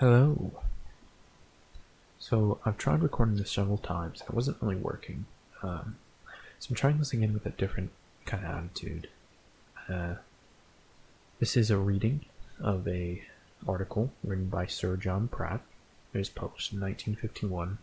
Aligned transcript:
Hello. 0.00 0.52
So 2.20 2.60
I've 2.64 2.78
tried 2.78 3.02
recording 3.02 3.34
this 3.34 3.50
several 3.50 3.78
times. 3.78 4.20
And 4.20 4.30
it 4.30 4.34
wasn't 4.34 4.58
really 4.60 4.76
working. 4.76 5.26
Um, 5.60 5.96
so 6.60 6.68
I'm 6.70 6.76
trying 6.76 6.98
this 6.98 7.12
again 7.12 7.32
with 7.32 7.44
a 7.46 7.50
different 7.50 7.90
kind 8.24 8.44
of 8.44 8.48
attitude. 8.48 9.08
Uh, 9.88 10.14
this 11.40 11.56
is 11.56 11.72
a 11.72 11.78
reading 11.78 12.26
of 12.60 12.86
a 12.86 13.24
article 13.66 14.12
written 14.22 14.46
by 14.46 14.66
Sir 14.66 14.96
John 14.96 15.26
Pratt. 15.26 15.62
It 16.12 16.18
was 16.18 16.28
published 16.28 16.72
in 16.72 16.78
1951, 16.78 17.78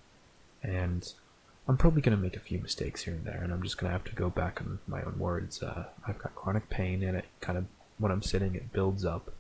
and 0.64 1.14
I'm 1.68 1.76
probably 1.76 2.02
going 2.02 2.16
to 2.16 2.24
make 2.24 2.38
a 2.38 2.40
few 2.40 2.60
mistakes 2.60 3.04
here 3.04 3.14
and 3.14 3.26
there, 3.26 3.42
and 3.44 3.52
I'm 3.52 3.62
just 3.62 3.78
going 3.78 3.90
to 3.90 3.94
have 3.94 4.06
to 4.06 4.16
go 4.16 4.30
back 4.30 4.62
on 4.62 4.80
my 4.88 5.02
own 5.02 5.20
words. 5.20 5.62
Uh, 5.62 5.88
I've 6.08 6.20
got 6.20 6.34
chronic 6.34 6.70
pain, 6.70 7.04
and 7.04 7.18
it 7.18 7.26
kind 7.42 7.58
of 7.58 7.66
when 7.98 8.14
I'm 8.14 8.24
sitting, 8.24 8.56
it 8.56 8.72
builds 8.72 9.04
up. 9.04 9.34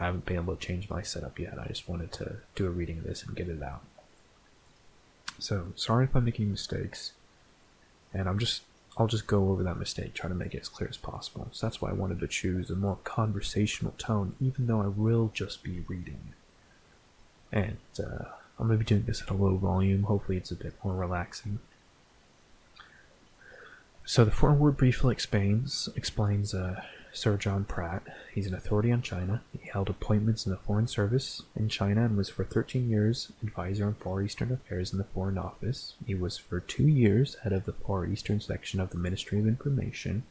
I 0.00 0.04
haven't 0.06 0.24
been 0.24 0.36
able 0.36 0.56
to 0.56 0.66
change 0.66 0.88
my 0.88 1.02
setup 1.02 1.38
yet. 1.38 1.58
I 1.58 1.66
just 1.68 1.88
wanted 1.88 2.12
to 2.12 2.36
do 2.54 2.66
a 2.66 2.70
reading 2.70 2.98
of 2.98 3.04
this 3.04 3.22
and 3.22 3.36
get 3.36 3.48
it 3.48 3.62
out. 3.62 3.82
So 5.38 5.66
sorry 5.76 6.04
if 6.04 6.14
I'm 6.14 6.24
making 6.24 6.50
mistakes, 6.50 7.12
and 8.14 8.28
I'm 8.28 8.38
just 8.38 8.62
I'll 8.96 9.06
just 9.06 9.26
go 9.26 9.50
over 9.50 9.62
that 9.62 9.78
mistake, 9.78 10.14
try 10.14 10.28
to 10.28 10.34
make 10.34 10.54
it 10.54 10.60
as 10.60 10.68
clear 10.68 10.88
as 10.88 10.96
possible. 10.96 11.48
So 11.52 11.66
that's 11.66 11.80
why 11.80 11.90
I 11.90 11.94
wanted 11.94 12.20
to 12.20 12.28
choose 12.28 12.70
a 12.70 12.76
more 12.76 12.98
conversational 13.04 13.94
tone, 13.96 14.34
even 14.40 14.66
though 14.66 14.82
I 14.82 14.88
will 14.88 15.30
just 15.32 15.62
be 15.62 15.82
reading. 15.88 16.34
And 17.50 17.78
uh, 17.98 18.24
I'm 18.58 18.66
gonna 18.66 18.78
be 18.78 18.84
doing 18.84 19.04
this 19.06 19.22
at 19.22 19.30
a 19.30 19.34
low 19.34 19.56
volume. 19.56 20.04
Hopefully, 20.04 20.36
it's 20.36 20.50
a 20.50 20.56
bit 20.56 20.74
more 20.84 20.94
relaxing. 20.94 21.58
So 24.04 24.24
the 24.24 24.30
foreword 24.30 24.76
briefly 24.76 25.12
explains 25.12 25.88
explains 25.96 26.54
uh, 26.54 26.82
Sir 27.14 27.36
John 27.36 27.64
Pratt. 27.64 28.02
He's 28.34 28.46
an 28.46 28.54
authority 28.54 28.90
on 28.90 29.02
China. 29.02 29.42
He 29.52 29.68
held 29.68 29.90
appointments 29.90 30.46
in 30.46 30.50
the 30.50 30.58
Foreign 30.58 30.86
Service 30.86 31.42
in 31.54 31.68
China 31.68 32.06
and 32.06 32.16
was 32.16 32.30
for 32.30 32.42
13 32.42 32.88
years 32.88 33.30
advisor 33.42 33.86
on 33.86 33.94
Far 33.94 34.22
Eastern 34.22 34.50
affairs 34.50 34.92
in 34.92 34.98
the 34.98 35.04
Foreign 35.04 35.36
Office. 35.36 35.94
He 36.06 36.14
was 36.14 36.38
for 36.38 36.58
two 36.58 36.88
years 36.88 37.34
head 37.42 37.52
of 37.52 37.66
the 37.66 37.74
Far 37.74 38.06
Eastern 38.06 38.40
section 38.40 38.80
of 38.80 38.90
the 38.90 38.96
Ministry 38.96 39.38
of 39.38 39.46
Information. 39.46 40.22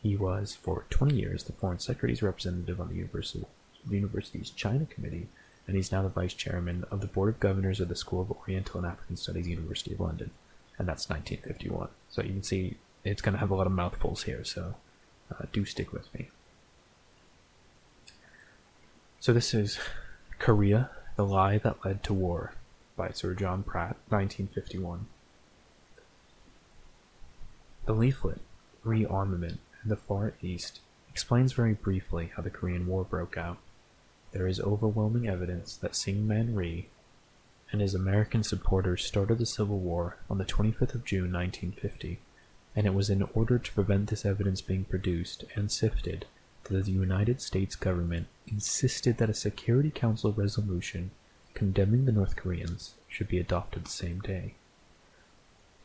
He 0.00 0.16
was 0.16 0.54
for 0.54 0.86
20 0.88 1.16
years 1.16 1.44
the 1.44 1.52
Foreign 1.52 1.80
Secretary's 1.80 2.22
representative 2.22 2.80
on 2.80 2.90
the 2.90 2.94
University, 2.94 3.44
the 3.84 3.96
University's 3.96 4.50
China 4.50 4.86
Committee, 4.86 5.26
and 5.66 5.74
he's 5.74 5.90
now 5.90 6.02
the 6.02 6.08
vice 6.08 6.34
chairman 6.34 6.84
of 6.92 7.00
the 7.00 7.08
Board 7.08 7.28
of 7.28 7.40
Governors 7.40 7.80
of 7.80 7.88
the 7.88 7.96
School 7.96 8.22
of 8.22 8.30
Oriental 8.30 8.78
and 8.78 8.86
African 8.86 9.16
Studies, 9.16 9.48
University 9.48 9.94
of 9.94 10.00
London, 10.00 10.30
and 10.78 10.86
that's 10.86 11.08
1951. 11.08 11.88
So 12.08 12.22
you 12.22 12.30
can 12.30 12.42
see 12.44 12.76
it's 13.04 13.20
going 13.20 13.34
to 13.34 13.40
have 13.40 13.50
a 13.50 13.56
lot 13.56 13.66
of 13.66 13.72
mouthfuls 13.72 14.22
here, 14.22 14.44
so 14.44 14.76
uh, 15.30 15.46
do 15.52 15.64
stick 15.64 15.92
with 15.92 16.12
me. 16.14 16.28
So 19.20 19.32
this 19.32 19.52
is 19.52 19.78
Korea, 20.38 20.90
The 21.16 21.26
Lie 21.26 21.58
That 21.58 21.84
Led 21.84 22.02
to 22.04 22.14
War 22.14 22.54
by 22.96 23.10
Sir 23.10 23.34
John 23.34 23.62
Pratt, 23.62 23.96
1951. 24.08 25.06
The 27.86 27.92
leaflet, 27.92 28.40
Rearmament 28.84 29.58
in 29.82 29.88
the 29.88 29.96
Far 29.96 30.34
East, 30.42 30.80
explains 31.08 31.52
very 31.52 31.74
briefly 31.74 32.30
how 32.34 32.42
the 32.42 32.50
Korean 32.50 32.86
War 32.86 33.04
broke 33.04 33.36
out. 33.36 33.58
There 34.32 34.46
is 34.46 34.60
overwhelming 34.60 35.28
evidence 35.28 35.76
that 35.76 35.92
Syngman 35.92 36.54
Rhee 36.54 36.88
and 37.72 37.80
his 37.80 37.94
American 37.94 38.42
supporters 38.42 39.04
started 39.04 39.38
the 39.38 39.46
Civil 39.46 39.78
War 39.78 40.16
on 40.28 40.38
the 40.38 40.44
25th 40.44 40.94
of 40.94 41.04
June 41.04 41.32
1950 41.32 42.20
and 42.76 42.86
it 42.86 42.94
was 42.94 43.10
in 43.10 43.22
order 43.34 43.58
to 43.58 43.72
prevent 43.72 44.08
this 44.08 44.24
evidence 44.24 44.60
being 44.60 44.84
produced 44.84 45.44
and 45.54 45.70
sifted 45.70 46.26
that 46.64 46.84
the 46.84 46.92
United 46.92 47.40
States 47.40 47.74
government 47.74 48.26
insisted 48.46 49.18
that 49.18 49.30
a 49.30 49.34
Security 49.34 49.90
Council 49.90 50.32
resolution 50.32 51.10
condemning 51.54 52.04
the 52.04 52.12
North 52.12 52.36
Koreans 52.36 52.94
should 53.08 53.28
be 53.28 53.38
adopted 53.38 53.84
the 53.84 53.90
same 53.90 54.20
day. 54.20 54.54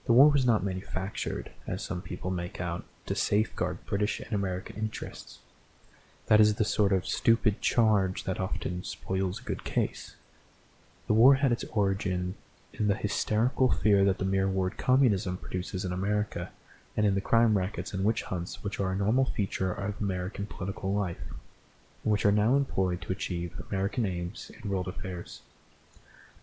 The 0.06 0.14
war 0.14 0.30
was 0.30 0.46
not 0.46 0.64
manufactured, 0.64 1.52
as 1.66 1.84
some 1.84 2.02
people 2.02 2.30
make 2.30 2.62
out, 2.62 2.84
to 3.08 3.16
safeguard 3.16 3.84
British 3.86 4.20
and 4.20 4.34
American 4.34 4.76
interests. 4.76 5.40
That 6.28 6.40
is 6.40 6.56
the 6.56 6.66
sort 6.66 6.94
of 6.94 7.08
stupid 7.08 7.62
charge 7.62 8.24
that 8.24 8.40
often 8.40 8.84
spoils 8.84 9.40
a 9.40 9.44
good 9.44 9.64
case. 9.64 10.16
The 11.08 11.14
war 11.14 11.36
had 11.36 11.52
its 11.52 11.64
origin 11.72 12.36
in 12.74 12.88
the 12.88 12.96
hysterical 12.96 13.70
fear 13.70 14.04
that 14.06 14.18
the 14.18 14.26
mere 14.26 14.48
word 14.48 14.78
communism 14.78 15.38
produces 15.38 15.86
in 15.86 15.92
America 15.92 16.52
and 16.98 17.06
in 17.06 17.16
the 17.16 17.22
crime 17.22 17.58
rackets 17.58 17.94
and 17.94 18.04
witch 18.04 18.24
hunts 18.24 18.64
which 18.64 18.80
are 18.80 18.92
a 18.92 18.96
normal 18.96 19.26
feature 19.26 19.72
of 19.72 20.00
American 20.00 20.46
political 20.46 20.94
life, 20.94 21.24
and 22.04 22.12
which 22.12 22.26
are 22.26 22.32
now 22.32 22.56
employed 22.56 23.02
to 23.02 23.12
achieve 23.12 23.62
American 23.70 24.06
aims 24.06 24.52
in 24.64 24.70
world 24.70 24.88
affairs. 24.88 25.42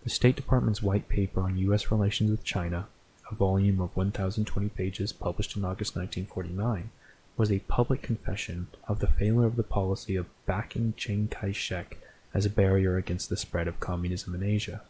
The 0.05 0.11
State 0.11 0.37
Department's 0.37 0.83
white 0.83 1.09
paper 1.09 1.41
on 1.41 1.57
U.S. 1.59 1.91
relations 1.91 2.31
with 2.31 2.45
China, 2.45 2.89
a 3.31 3.35
volume 3.35 3.81
of 3.81 3.97
1,020 3.97 4.69
pages 4.71 5.13
published 5.13 5.57
in 5.57 5.65
August 5.65 5.97
1949, 5.97 6.91
was 7.37 7.51
a 7.51 7.61
public 7.61 8.03
confession 8.03 8.67
of 8.87 8.99
the 8.99 9.07
failure 9.07 9.47
of 9.47 9.57
the 9.57 9.63
policy 9.63 10.17
of 10.17 10.27
backing 10.45 10.93
Chiang 10.97 11.29
Kai 11.29 11.53
shek 11.53 11.99
as 12.35 12.45
a 12.45 12.51
barrier 12.51 12.97
against 12.97 13.31
the 13.31 13.37
spread 13.37 13.69
of 13.69 13.81
communism 13.81 14.35
in 14.35 14.43
Asia. 14.43 14.83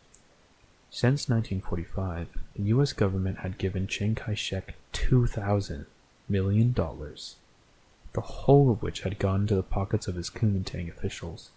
Since 0.95 1.27
1945, 1.31 2.37
the 2.55 2.65
US 2.65 2.93
government 2.93 3.39
had 3.39 3.57
given 3.57 3.87
Chiang 3.87 4.15
Kai 4.15 4.35
shek 4.35 4.75
$2,000 4.93 5.87
million, 6.29 6.75
the 6.75 8.21
whole 8.21 8.71
of 8.71 8.83
which 8.83 9.01
had 9.01 9.19
gone 9.19 9.41
into 9.41 9.55
the 9.55 9.63
pockets 9.63 10.07
of 10.07 10.17
his 10.17 10.29
Kuomintang 10.29 10.91
officials, 10.91 11.49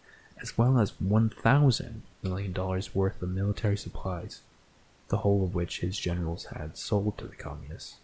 as 0.42 0.58
well 0.58 0.80
as 0.80 0.94
$1,000 1.04 1.94
million 2.24 2.54
worth 2.94 3.22
of 3.22 3.30
military 3.30 3.76
supplies, 3.76 4.40
the 5.10 5.18
whole 5.18 5.44
of 5.44 5.54
which 5.54 5.82
his 5.82 6.00
generals 6.00 6.46
had 6.46 6.78
sold 6.78 7.18
to 7.18 7.28
the 7.28 7.36
communists. 7.36 7.98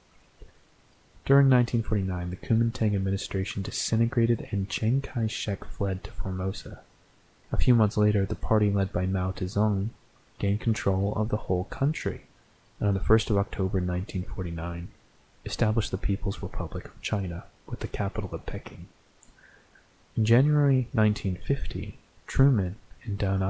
During 1.24 1.50
1949, 1.50 2.30
the 2.30 2.36
Kuomintang 2.36 2.94
administration 2.94 3.64
disintegrated 3.64 4.50
and 4.52 4.68
Chiang 4.68 5.00
Kai 5.00 5.28
shek 5.28 5.64
fled 5.64 6.04
to 6.04 6.12
Formosa. 6.12 6.82
A 7.54 7.58
few 7.58 7.74
months 7.74 7.96
later, 7.96 8.26
the 8.26 8.36
party 8.36 8.70
led 8.70 8.92
by 8.92 9.06
Mao 9.06 9.32
Zedong 9.32 9.92
gained 10.42 10.60
control 10.60 11.14
of 11.16 11.30
the 11.30 11.38
whole 11.46 11.66
country, 11.66 12.22
and 12.80 12.88
on 12.88 12.96
the 12.96 13.00
1st 13.00 13.30
of 13.30 13.38
October 13.38 13.78
1949, 13.78 14.88
established 15.46 15.92
the 15.92 16.00
People's 16.00 16.42
Republic 16.42 16.86
of 16.86 17.00
China 17.00 17.44
with 17.68 17.82
the 17.82 17.88
capital 17.88 18.32
at 18.34 18.48
Peking. 18.48 18.88
In 20.18 20.26
January 20.26 20.88
1950, 20.94 22.00
Truman 22.26 22.78
and 23.04 23.20
Down 23.20 23.44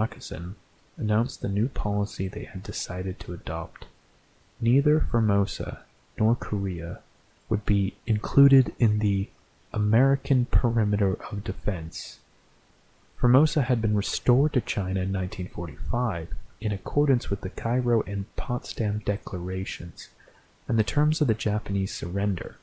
announced 0.97 1.41
the 1.41 1.47
new 1.47 1.69
policy 1.69 2.27
they 2.27 2.43
had 2.43 2.61
decided 2.61 3.21
to 3.21 3.33
adopt. 3.33 3.85
Neither 4.59 4.99
Formosa 4.99 5.85
nor 6.19 6.35
Korea 6.35 6.99
would 7.47 7.65
be 7.65 7.95
included 8.05 8.75
in 8.79 8.99
the 8.99 9.29
American 9.71 10.45
perimeter 10.45 11.17
of 11.31 11.45
defense. 11.45 12.19
Formosa 13.15 13.61
had 13.61 13.81
been 13.81 13.95
restored 13.95 14.51
to 14.51 14.59
China 14.59 14.99
in 14.99 15.13
1945 15.13 16.35
in 16.61 16.71
accordance 16.71 17.29
with 17.29 17.41
the 17.41 17.49
Cairo 17.49 18.03
and 18.03 18.33
Potsdam 18.35 19.01
declarations 19.03 20.09
and 20.67 20.77
the 20.77 20.83
terms 20.83 21.19
of 21.19 21.27
the 21.27 21.33
Japanese 21.33 21.93
surrender. 21.93 22.57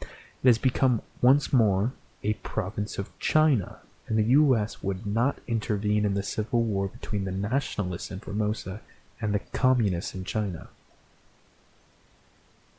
It 0.00 0.46
has 0.46 0.58
become 0.58 1.02
once 1.22 1.52
more 1.52 1.92
a 2.22 2.34
province 2.34 2.98
of 2.98 3.16
China, 3.18 3.78
and 4.06 4.18
the 4.18 4.24
U.S. 4.24 4.82
would 4.82 5.06
not 5.06 5.40
intervene 5.46 6.04
in 6.04 6.14
the 6.14 6.22
civil 6.22 6.62
war 6.62 6.88
between 6.88 7.24
the 7.24 7.32
nationalists 7.32 8.10
in 8.10 8.20
Formosa 8.20 8.80
and 9.20 9.34
the 9.34 9.40
communists 9.40 10.14
in 10.14 10.24
China. 10.24 10.68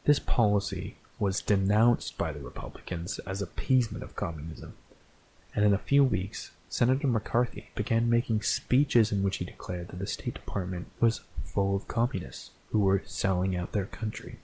This 0.05 0.19
policy 0.19 0.95
was 1.19 1.41
denounced 1.41 2.17
by 2.17 2.31
the 2.31 2.39
Republicans 2.39 3.19
as 3.19 3.41
appeasement 3.41 4.03
of 4.03 4.15
communism, 4.15 4.73
and 5.53 5.65
in 5.65 5.73
a 5.73 5.77
few 5.77 6.03
weeks 6.03 6.51
Senator 6.69 7.07
McCarthy 7.07 7.71
began 7.73 8.09
making 8.09 8.43
speeches 8.43 9.11
in 9.11 9.23
which 9.23 9.37
he 9.37 9.45
declared 9.45 9.87
that 9.87 9.97
the 9.97 10.05
State 10.05 10.35
Department 10.35 10.87
was 10.99 11.21
full 11.43 11.75
of 11.75 11.87
communists 11.87 12.51
who 12.71 12.79
were 12.79 13.01
selling 13.05 13.55
out 13.55 13.71
their 13.71 13.87
country. 13.87 14.37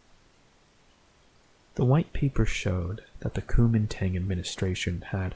The 1.75 1.85
white 1.85 2.13
paper 2.13 2.45
showed 2.45 3.03
that 3.19 3.35
the 3.35 3.43
Kuomintang 3.43 4.15
administration 4.15 5.03
had 5.09 5.35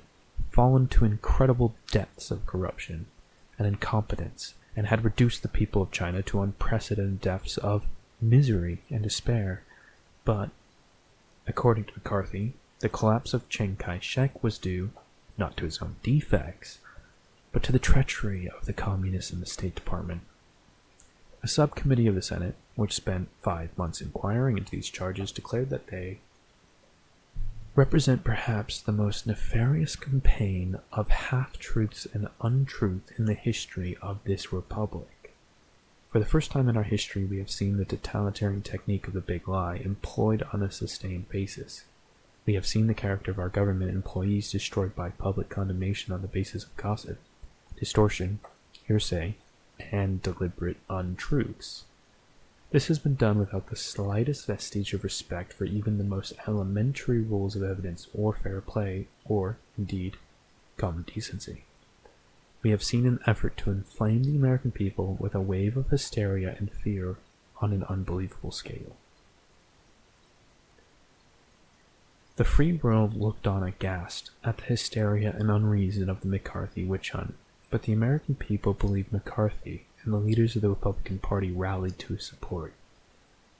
fallen 0.50 0.88
to 0.88 1.06
incredible 1.06 1.76
depths 1.92 2.32
of 2.32 2.48
corruption 2.48 3.06
and 3.60 3.68
incompetence 3.68 4.56
and 4.76 4.88
had 4.88 5.04
reduced 5.04 5.44
the 5.44 5.48
people 5.48 5.84
of 5.84 5.92
China 5.92 6.24
to 6.24 6.42
unprecedented 6.42 7.22
depths 7.22 7.58
of 7.58 7.86
misery 8.20 8.82
and 8.90 9.04
despair. 9.04 9.62
But, 10.26 10.50
according 11.46 11.84
to 11.86 11.94
McCarthy, 11.94 12.54
the 12.80 12.90
collapse 12.90 13.34
of 13.34 13.48
Chiang 13.50 13.76
Kai 13.76 14.00
shek 14.00 14.42
was 14.42 14.58
due 14.58 14.92
not 15.40 15.58
to 15.58 15.66
his 15.66 15.82
own 15.82 15.96
defects, 16.04 16.80
but 17.52 17.64
to 17.64 17.72
the 17.72 17.80
treachery 17.80 18.48
of 18.48 18.66
the 18.66 18.74
communists 18.74 19.32
in 19.32 19.40
the 19.40 19.46
State 19.46 19.76
Department. 19.76 20.22
A 21.42 21.48
subcommittee 21.48 22.08
of 22.08 22.16
the 22.16 22.22
Senate, 22.22 22.56
which 22.76 22.94
spent 22.94 23.30
five 23.42 23.76
months 23.78 24.02
inquiring 24.02 24.58
into 24.58 24.72
these 24.72 24.90
charges, 24.90 25.32
declared 25.32 25.70
that 25.70 25.88
they 25.88 26.20
represent 27.76 28.24
perhaps 28.24 28.82
the 28.82 28.92
most 28.92 29.26
nefarious 29.26 29.96
campaign 29.96 30.78
of 30.92 31.08
half 31.10 31.58
truths 31.58 32.06
and 32.14 32.28
untruth 32.42 33.12
in 33.18 33.26
the 33.26 33.34
history 33.34 33.98
of 34.02 34.20
this 34.26 34.52
republic. 34.52 35.34
For 36.10 36.20
the 36.20 36.26
first 36.26 36.52
time 36.52 36.68
in 36.68 36.76
our 36.76 36.84
history, 36.84 37.24
we 37.24 37.38
have 37.38 37.52
seen 37.52 37.78
the 37.78 37.86
totalitarian 37.86 38.64
technique 38.64 39.08
of 39.08 39.14
the 39.14 39.22
big 39.22 39.48
lie 39.48 39.76
employed 39.76 40.44
on 40.52 40.62
a 40.62 40.72
sustained 40.72 41.30
basis. 41.30 41.86
We 42.50 42.56
have 42.56 42.66
seen 42.66 42.88
the 42.88 42.96
character 42.96 43.30
of 43.30 43.38
our 43.38 43.50
government 43.50 43.92
employees 43.92 44.52
destroyed 44.52 44.96
by 44.96 45.12
public 45.12 45.50
condemnation 45.50 46.16
on 46.16 46.24
the 46.24 46.28
basis 46.28 46.64
of 46.64 46.76
gossip, 46.78 47.20
distortion, 47.78 48.40
hearsay, 48.88 49.36
and 49.92 50.20
deliberate 50.24 50.78
untruths. 50.90 51.84
This 52.72 52.88
has 52.88 52.98
been 52.98 53.14
done 53.14 53.38
without 53.38 53.68
the 53.68 53.76
slightest 53.76 54.48
vestige 54.48 54.96
of 54.96 55.04
respect 55.04 55.54
for 55.54 55.66
even 55.66 56.00
the 56.00 56.04
most 56.04 56.34
elementary 56.48 57.20
rules 57.20 57.56
of 57.56 57.62
evidence 57.62 58.08
or 58.16 58.34
fair 58.34 58.62
play, 58.62 59.10
or, 59.26 59.60
indeed, 59.78 60.18
common 60.76 61.04
decency. 61.04 61.66
We 62.64 62.72
have 62.72 62.82
seen 62.82 63.06
an 63.06 63.20
effort 63.28 63.58
to 63.58 63.70
inflame 63.70 64.24
the 64.24 64.36
American 64.36 64.72
people 64.72 65.18
with 65.20 65.36
a 65.36 65.40
wave 65.40 65.78
of 65.78 65.92
hysteria 65.92 66.56
and 66.58 66.72
fear 66.72 67.18
on 67.62 67.74
an 67.74 67.84
unbelievable 67.84 68.52
scale. 68.52 68.98
The 72.40 72.46
free 72.46 72.72
world 72.72 73.18
looked 73.18 73.48
on 73.48 73.64
aghast 73.64 74.32
at 74.46 74.60
the 74.60 74.64
hysteria 74.64 75.36
and 75.38 75.52
unreason 75.52 76.10
of 76.10 76.22
the 76.22 76.30
McCarthy 76.30 76.86
witch 76.86 77.10
hunt, 77.10 77.36
but 77.70 77.82
the 77.82 77.92
American 77.92 78.36
people 78.36 78.72
believed 78.72 79.12
McCarthy 79.12 79.88
and 80.06 80.14
the 80.14 80.20
leaders 80.20 80.56
of 80.56 80.62
the 80.62 80.70
Republican 80.70 81.20
Party 81.20 81.52
rallied 81.52 82.00
to 82.00 82.14
his 82.14 82.26
support. 82.26 82.72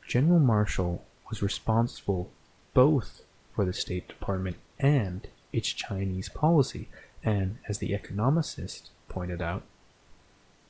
General 0.08 0.40
Marshall 0.40 1.04
was 1.30 1.44
responsible 1.44 2.32
both 2.74 3.24
for 3.54 3.66
the 3.66 3.74
State 3.74 4.08
Department 4.08 4.56
and 4.80 5.28
its 5.52 5.74
Chinese 5.74 6.30
policy, 6.30 6.88
and 7.22 7.58
as 7.68 7.80
the 7.80 7.92
economicist 7.92 8.92
pointed 9.10 9.42
out, 9.42 9.64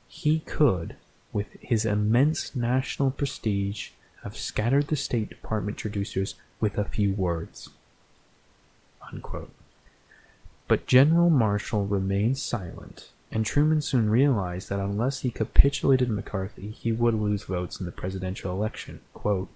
he 0.08 0.40
could, 0.40 0.96
with 1.32 1.52
his 1.60 1.84
immense 1.84 2.56
national 2.56 3.12
prestige, 3.12 3.90
have 4.24 4.36
scattered 4.36 4.88
the 4.88 4.96
State 4.96 5.28
Department 5.28 5.76
traducers 5.76 6.34
with 6.58 6.76
a 6.76 6.84
few 6.84 7.12
words. 7.12 7.70
Unquote. 9.12 9.50
But 10.68 10.86
General 10.86 11.30
Marshall 11.30 11.86
remained 11.86 12.38
silent 12.38 13.10
and 13.32 13.46
Truman 13.46 13.80
soon 13.80 14.10
realized 14.10 14.68
that 14.68 14.80
unless 14.80 15.20
he 15.20 15.30
capitulated 15.30 16.10
McCarthy, 16.10 16.70
he 16.70 16.90
would 16.90 17.14
lose 17.14 17.44
votes 17.44 17.78
in 17.78 17.86
the 17.86 17.92
presidential 17.92 18.52
election. 18.52 19.00
Quote, 19.14 19.48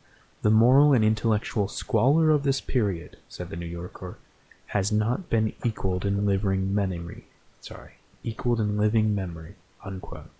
the 0.42 0.50
moral 0.50 0.92
and 0.92 1.04
intellectual 1.04 1.68
squalor 1.68 2.30
of 2.30 2.42
this 2.42 2.60
period, 2.60 3.16
said 3.28 3.50
the 3.50 3.56
New 3.56 3.66
Yorker, 3.66 4.18
has 4.66 4.92
not 4.92 5.30
been 5.30 5.54
equaled 5.64 6.04
in 6.04 6.26
living 6.26 6.74
memory. 6.74 7.24
Sorry, 7.60 7.94
equaled 8.22 8.60
in 8.60 8.76
living 8.76 9.14
memory. 9.14 9.54
Unquote. 9.84 10.30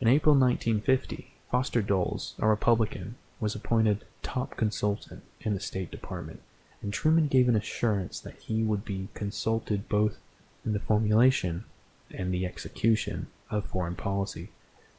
In 0.00 0.08
April 0.08 0.34
1950, 0.34 1.34
Foster 1.50 1.82
Dulles, 1.82 2.34
a 2.40 2.48
Republican, 2.48 3.16
was 3.38 3.54
appointed 3.54 4.04
top 4.22 4.56
consultant 4.56 5.22
in 5.40 5.54
the 5.54 5.60
State 5.60 5.90
Department, 5.90 6.40
and 6.84 6.92
Truman 6.92 7.28
gave 7.28 7.48
an 7.48 7.56
assurance 7.56 8.20
that 8.20 8.36
he 8.40 8.62
would 8.62 8.84
be 8.84 9.08
consulted 9.14 9.88
both 9.88 10.18
in 10.66 10.74
the 10.74 10.78
formulation 10.78 11.64
and 12.10 12.32
the 12.32 12.44
execution 12.44 13.28
of 13.50 13.64
foreign 13.64 13.94
policy. 13.94 14.50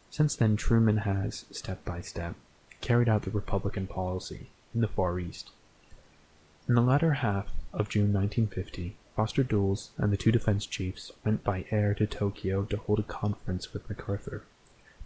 Since 0.09 0.35
then, 0.35 0.55
Truman 0.55 0.97
has, 0.97 1.45
step 1.51 1.85
by 1.85 2.01
step, 2.01 2.33
carried 2.81 3.07
out 3.07 3.21
the 3.21 3.29
Republican 3.29 3.85
policy 3.85 4.47
in 4.73 4.81
the 4.81 4.87
Far 4.87 5.19
East. 5.19 5.51
In 6.67 6.73
the 6.73 6.81
latter 6.81 7.13
half 7.13 7.51
of 7.71 7.87
June 7.87 8.11
1950, 8.11 8.95
Foster 9.15 9.43
Dulles 9.43 9.91
and 9.95 10.11
the 10.11 10.17
two 10.17 10.31
defense 10.31 10.65
chiefs 10.65 11.11
went 11.23 11.43
by 11.43 11.65
air 11.69 11.93
to 11.93 12.07
Tokyo 12.07 12.63
to 12.63 12.77
hold 12.77 12.97
a 12.97 13.03
conference 13.03 13.73
with 13.73 13.87
MacArthur. 13.87 14.43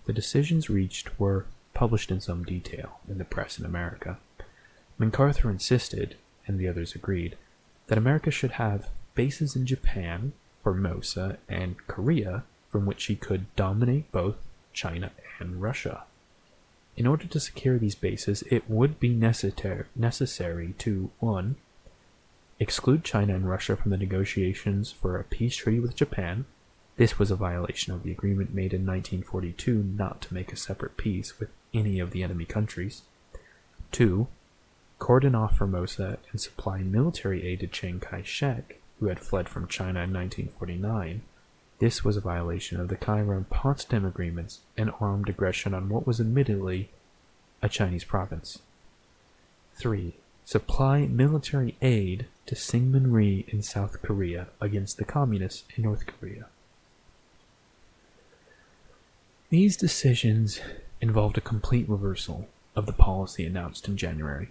The 0.06 0.14
decisions 0.14 0.70
reached 0.70 1.20
were 1.20 1.46
published 1.74 2.10
in 2.10 2.22
some 2.22 2.46
detail 2.46 3.02
in 3.10 3.18
the 3.18 3.26
press 3.26 3.60
in 3.60 3.66
America. 3.66 4.18
MacArthur 4.98 5.50
insisted, 5.50 6.16
and 6.50 6.60
the 6.60 6.68
others 6.68 6.96
agreed, 6.96 7.38
that 7.88 7.98
America 7.98 8.32
should 8.32 8.52
have 8.52 8.90
bases 9.16 9.56
in 9.56 9.66
Japan, 9.66 10.34
Formosa, 10.62 11.38
and 11.48 11.78
Korea, 11.88 12.44
from 12.70 12.86
which 12.86 13.02
she 13.02 13.16
could 13.16 13.56
dominate 13.56 14.12
both 14.12 14.36
China 14.74 15.12
and 15.40 15.62
Russia. 15.62 16.04
In 16.98 17.08
order 17.08 17.26
to 17.28 17.40
secure 17.40 17.78
these 17.78 17.96
bases, 17.96 18.44
it 18.52 18.70
would 18.70 19.00
be 19.00 19.10
necessary, 19.10 19.86
necessary 19.96 20.74
to 20.80 21.12
1. 21.20 21.56
Exclude 22.60 23.06
China 23.06 23.36
and 23.36 23.50
Russia 23.50 23.78
from 23.78 23.92
the 23.92 23.98
negotiations 23.98 24.92
for 24.92 25.18
a 25.18 25.24
peace 25.24 25.56
treaty 25.56 25.80
with 25.80 25.96
Japan. 25.96 26.46
This 26.98 27.18
was 27.18 27.32
a 27.32 27.38
violation 27.38 27.94
of 27.94 28.04
the 28.04 28.12
agreement 28.12 28.54
made 28.54 28.74
in 28.74 28.86
1942 28.86 29.82
not 29.96 30.22
to 30.24 30.34
make 30.34 30.52
a 30.52 30.58
separate 30.58 30.98
peace 30.98 31.40
with 31.40 31.52
any 31.74 32.00
of 32.00 32.12
the 32.12 32.22
enemy 32.22 32.44
countries. 32.44 33.04
2. 33.94 34.28
Cordon 35.00 35.34
off 35.34 35.58
Formosa 35.58 36.20
and 36.32 36.40
supply 36.40 36.80
military 36.80 37.46
aid 37.46 37.62
to 37.62 37.68
Chiang 37.68 38.00
Kai 38.00 38.22
shek 38.22 38.80
who 39.00 39.08
had 39.08 39.20
fled 39.20 39.48
from 39.48 39.68
China 39.68 40.02
in 40.02 40.14
1949. 40.14 41.22
This 41.80 42.04
was 42.04 42.18
a 42.18 42.22
violation 42.22 42.80
of 42.80 42.90
the 42.90 42.98
Cairo 42.98 43.38
and 43.38 43.50
Potsdam 43.50 44.06
agreements 44.06 44.60
and 44.78 44.92
armed 45.00 45.30
aggression 45.30 45.74
on 45.74 45.88
what 45.88 46.06
was 46.06 46.20
admittedly 46.20 46.90
a 47.62 47.70
Chinese 47.70 48.04
province. 48.04 48.60
3. 49.76 50.14
Supply 50.44 51.08
military 51.08 51.78
aid 51.82 52.26
to 52.46 52.56
Syngman 52.56 53.12
Rhee 53.14 53.46
in 53.48 53.62
South 53.62 54.02
Korea 54.02 54.48
against 54.60 54.98
the 54.98 55.06
Communists 55.06 55.64
in 55.78 55.84
North 55.84 56.06
Korea. 56.06 56.48
These 59.50 59.78
decisions 59.78 60.60
involved 61.00 61.38
a 61.38 61.42
complete 61.42 61.88
reversal 61.88 62.50
of 62.76 62.86
the 62.86 62.94
policy 62.94 63.46
announced 63.46 63.88
in 63.88 63.96
January 63.96 64.50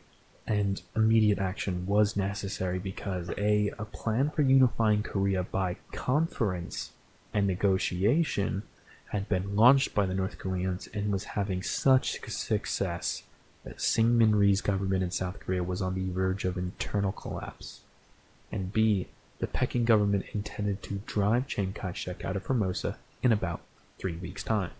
and 0.49 0.81
immediate 0.97 1.39
action 1.39 1.87
was 1.87 2.17
necessary 2.17 2.79
because 2.79 3.31
a 3.37 3.71
a 3.79 3.85
plan 3.85 4.31
for 4.31 4.41
unifying 4.41 5.03
Korea 5.03 5.43
by 5.43 5.77
conference 5.93 6.93
and 7.35 7.47
negotiation 7.47 8.62
had 9.11 9.29
been 9.29 9.55
launched 9.55 9.95
by 9.95 10.06
the 10.06 10.15
North 10.15 10.39
Koreans 10.39 10.89
and 10.95 11.12
was 11.12 11.25
having 11.25 11.62
such 11.62 12.19
success 12.31 13.25
that 13.65 13.77
Syngman 13.77 14.35
Rhee's 14.35 14.62
government 14.62 15.03
in 15.03 15.11
South 15.11 15.39
Korea 15.39 15.62
was 15.62 15.83
on 15.83 15.95
the 15.95 16.11
verge 16.11 16.47
of 16.47 16.56
internal 16.56 17.12
collapse. 17.12 17.81
And 18.51 18.73
B, 18.73 19.09
the 19.41 19.47
Peking 19.47 19.85
government 19.85 20.25
intended 20.33 20.83
to 20.85 21.03
drive 21.05 21.47
Chiang 21.47 21.75
Kai 21.75 21.93
shek 21.93 22.25
out 22.25 22.37
of 22.37 22.44
Formosa 22.44 22.97
in 23.23 23.33
about 23.33 23.61
three 23.99 24.17
weeks' 24.17 24.43
time. 24.43 24.71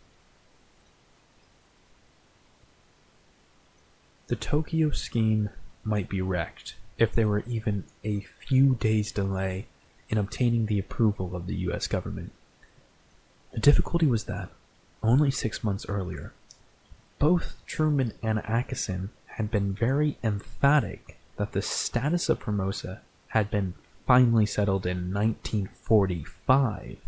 The 4.29 4.37
Tokyo 4.37 4.91
scheme 4.91 5.49
might 5.89 6.09
be 6.09 6.21
wrecked 6.21 6.75
if 6.99 7.15
there 7.15 7.29
were 7.29 7.45
even 7.47 7.85
a 8.05 8.21
few 8.21 8.75
days' 8.75 9.13
delay 9.13 9.67
in 10.09 10.19
obtaining 10.19 10.67
the 10.67 10.79
approval 10.79 11.35
of 11.35 11.47
the 11.47 11.57
US 11.57 11.87
government. 11.87 12.33
The 13.53 13.61
difficulty 13.61 14.07
was 14.07 14.25
that, 14.25 14.51
only 15.03 15.31
six 15.31 15.65
months 15.65 15.87
earlier, 15.89 16.33
both 17.19 17.57
Truman 17.67 18.13
and 18.23 18.41
Acheson 18.41 19.09
had 19.37 19.51
been 19.51 19.73
very 19.73 20.19
emphatic 20.23 21.19
that 21.37 21.53
the 21.53 21.63
status 21.63 22.29
of 22.29 22.41
Formosa 22.41 23.01
had 23.29 23.51
been 23.51 23.75
finally 24.07 24.47
settled 24.47 24.87
in 24.87 25.13
1945. 25.13 26.99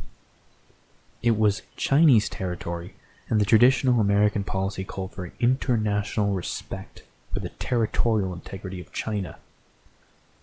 It 1.22 1.36
was 1.36 1.62
Chinese 1.76 2.28
territory, 2.28 2.94
and 3.28 3.40
the 3.40 3.44
traditional 3.44 4.00
American 4.00 4.44
policy 4.44 4.84
called 4.84 5.12
for 5.12 5.32
international 5.40 6.34
respect 6.34 7.02
for 7.32 7.40
the 7.40 7.48
territorial 7.50 8.32
integrity 8.32 8.80
of 8.80 8.92
China. 8.92 9.38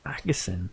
Acheson, 0.06 0.70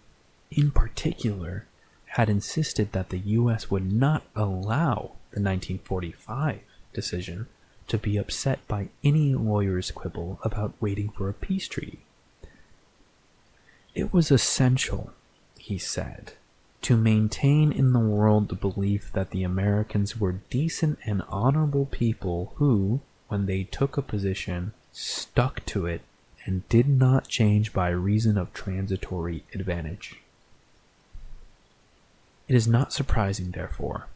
in 0.50 0.70
particular, 0.70 1.66
had 2.06 2.28
insisted 2.28 2.92
that 2.92 3.08
the 3.08 3.18
U.S. 3.18 3.70
would 3.70 3.92
not 3.92 4.22
allow 4.36 5.12
the 5.32 5.40
1945 5.40 6.60
decision 6.92 7.48
to 7.88 7.98
be 7.98 8.16
upset 8.16 8.66
by 8.68 8.88
any 9.02 9.34
lawyer's 9.34 9.90
quibble 9.90 10.38
about 10.42 10.74
waiting 10.80 11.08
for 11.08 11.28
a 11.28 11.34
peace 11.34 11.66
treaty. 11.68 11.98
It 13.94 14.12
was 14.12 14.30
essential, 14.30 15.12
he 15.58 15.78
said, 15.78 16.32
to 16.82 16.96
maintain 16.96 17.72
in 17.72 17.92
the 17.92 17.98
world 17.98 18.48
the 18.48 18.54
belief 18.54 19.12
that 19.12 19.30
the 19.30 19.42
Americans 19.42 20.18
were 20.18 20.40
decent 20.50 20.98
and 21.04 21.22
honorable 21.28 21.86
people 21.86 22.52
who, 22.56 23.00
when 23.28 23.46
they 23.46 23.64
took 23.64 23.96
a 23.96 24.02
position, 24.02 24.72
stuck 24.94 25.66
to 25.66 25.86
it 25.86 26.02
and 26.46 26.66
did 26.68 26.88
not 26.88 27.26
change 27.26 27.72
by 27.72 27.88
reason 27.88 28.38
of 28.38 28.52
transitory 28.52 29.42
advantage. 29.52 30.20
It 32.46 32.54
is 32.54 32.68
not 32.68 32.92
surprising, 32.92 33.50
therefore, 33.50 34.06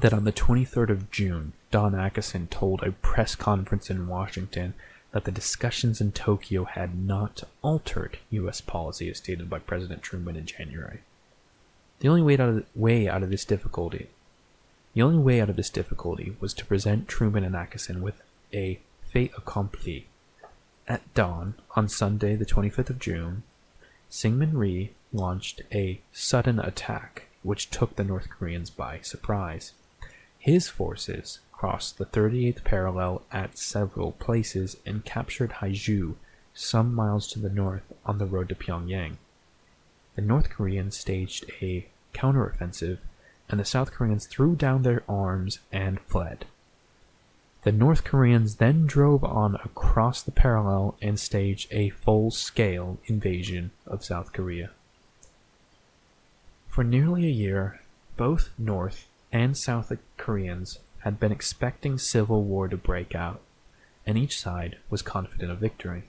that 0.00 0.12
on 0.12 0.24
the 0.24 0.32
23rd 0.32 0.90
of 0.90 1.10
June, 1.10 1.52
Don 1.70 1.92
Acheson 1.92 2.50
told 2.50 2.82
a 2.82 2.92
press 2.92 3.34
conference 3.36 3.88
in 3.88 4.08
Washington 4.08 4.74
that 5.12 5.24
the 5.24 5.30
discussions 5.30 6.00
in 6.00 6.10
Tokyo 6.10 6.64
had 6.64 6.98
not 6.98 7.44
altered 7.62 8.18
U.S. 8.30 8.60
policy 8.60 9.08
as 9.08 9.18
stated 9.18 9.48
by 9.48 9.60
President 9.60 10.02
Truman 10.02 10.34
in 10.34 10.46
January. 10.46 11.00
The 12.00 12.08
only 12.08 12.22
way 12.22 12.34
out 12.34 12.48
of, 12.48 12.66
way 12.74 13.06
out 13.06 13.22
of 13.22 13.30
this 13.30 13.44
difficulty, 13.44 14.08
the 14.94 15.02
only 15.02 15.18
way 15.18 15.40
out 15.40 15.50
of 15.50 15.56
this 15.56 15.70
difficulty 15.70 16.34
was 16.40 16.52
to 16.54 16.64
present 16.64 17.06
Truman 17.06 17.44
and 17.44 17.54
Acheson 17.54 18.00
with 18.00 18.22
a 18.52 18.80
fait 19.14 19.30
accompli. 19.38 20.08
At 20.88 21.14
dawn 21.14 21.54
on 21.76 21.88
Sunday, 21.88 22.34
the 22.34 22.44
25th 22.44 22.90
of 22.90 22.98
June, 22.98 23.44
Syngman 24.10 24.54
Rhee 24.54 24.90
launched 25.12 25.62
a 25.72 26.00
sudden 26.12 26.58
attack 26.58 27.28
which 27.44 27.70
took 27.70 27.94
the 27.94 28.02
North 28.02 28.28
Koreans 28.28 28.70
by 28.70 28.98
surprise. 29.02 29.72
His 30.40 30.66
forces 30.66 31.38
crossed 31.52 31.96
the 31.96 32.06
38th 32.06 32.64
parallel 32.64 33.22
at 33.30 33.56
several 33.56 34.10
places 34.12 34.78
and 34.84 35.04
captured 35.04 35.60
Haeju, 35.60 36.16
some 36.52 36.92
miles 36.92 37.28
to 37.28 37.38
the 37.38 37.48
north 37.48 37.84
on 38.04 38.18
the 38.18 38.26
road 38.26 38.48
to 38.48 38.56
Pyongyang. 38.56 39.18
The 40.16 40.22
North 40.22 40.50
Koreans 40.50 40.98
staged 40.98 41.44
a 41.62 41.86
counteroffensive, 42.14 42.98
and 43.48 43.60
the 43.60 43.64
South 43.64 43.92
Koreans 43.92 44.26
threw 44.26 44.56
down 44.56 44.82
their 44.82 45.04
arms 45.08 45.60
and 45.70 46.00
fled. 46.00 46.46
The 47.64 47.72
North 47.72 48.04
Koreans 48.04 48.56
then 48.56 48.86
drove 48.86 49.24
on 49.24 49.54
across 49.54 50.20
the 50.20 50.30
parallel 50.30 50.98
and 51.00 51.18
staged 51.18 51.72
a 51.72 51.88
full 51.88 52.30
scale 52.30 52.98
invasion 53.06 53.70
of 53.86 54.04
South 54.04 54.34
Korea. 54.34 54.70
For 56.68 56.84
nearly 56.84 57.24
a 57.24 57.30
year, 57.30 57.80
both 58.18 58.50
North 58.58 59.08
and 59.32 59.56
South 59.56 59.90
Koreans 60.18 60.78
had 61.00 61.18
been 61.18 61.32
expecting 61.32 61.96
civil 61.96 62.44
war 62.44 62.68
to 62.68 62.76
break 62.76 63.14
out, 63.14 63.40
and 64.04 64.18
each 64.18 64.38
side 64.38 64.76
was 64.90 65.00
confident 65.00 65.50
of 65.50 65.58
victory. 65.58 66.04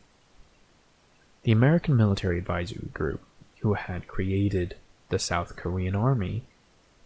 The 1.43 1.53
American 1.53 1.95
military 1.95 2.37
advisory 2.37 2.89
group, 2.93 3.21
who 3.61 3.75
had 3.75 4.07
created 4.07 4.75
the 5.07 5.19
South 5.19 5.55
Korean 5.55 5.95
army, 5.95 6.43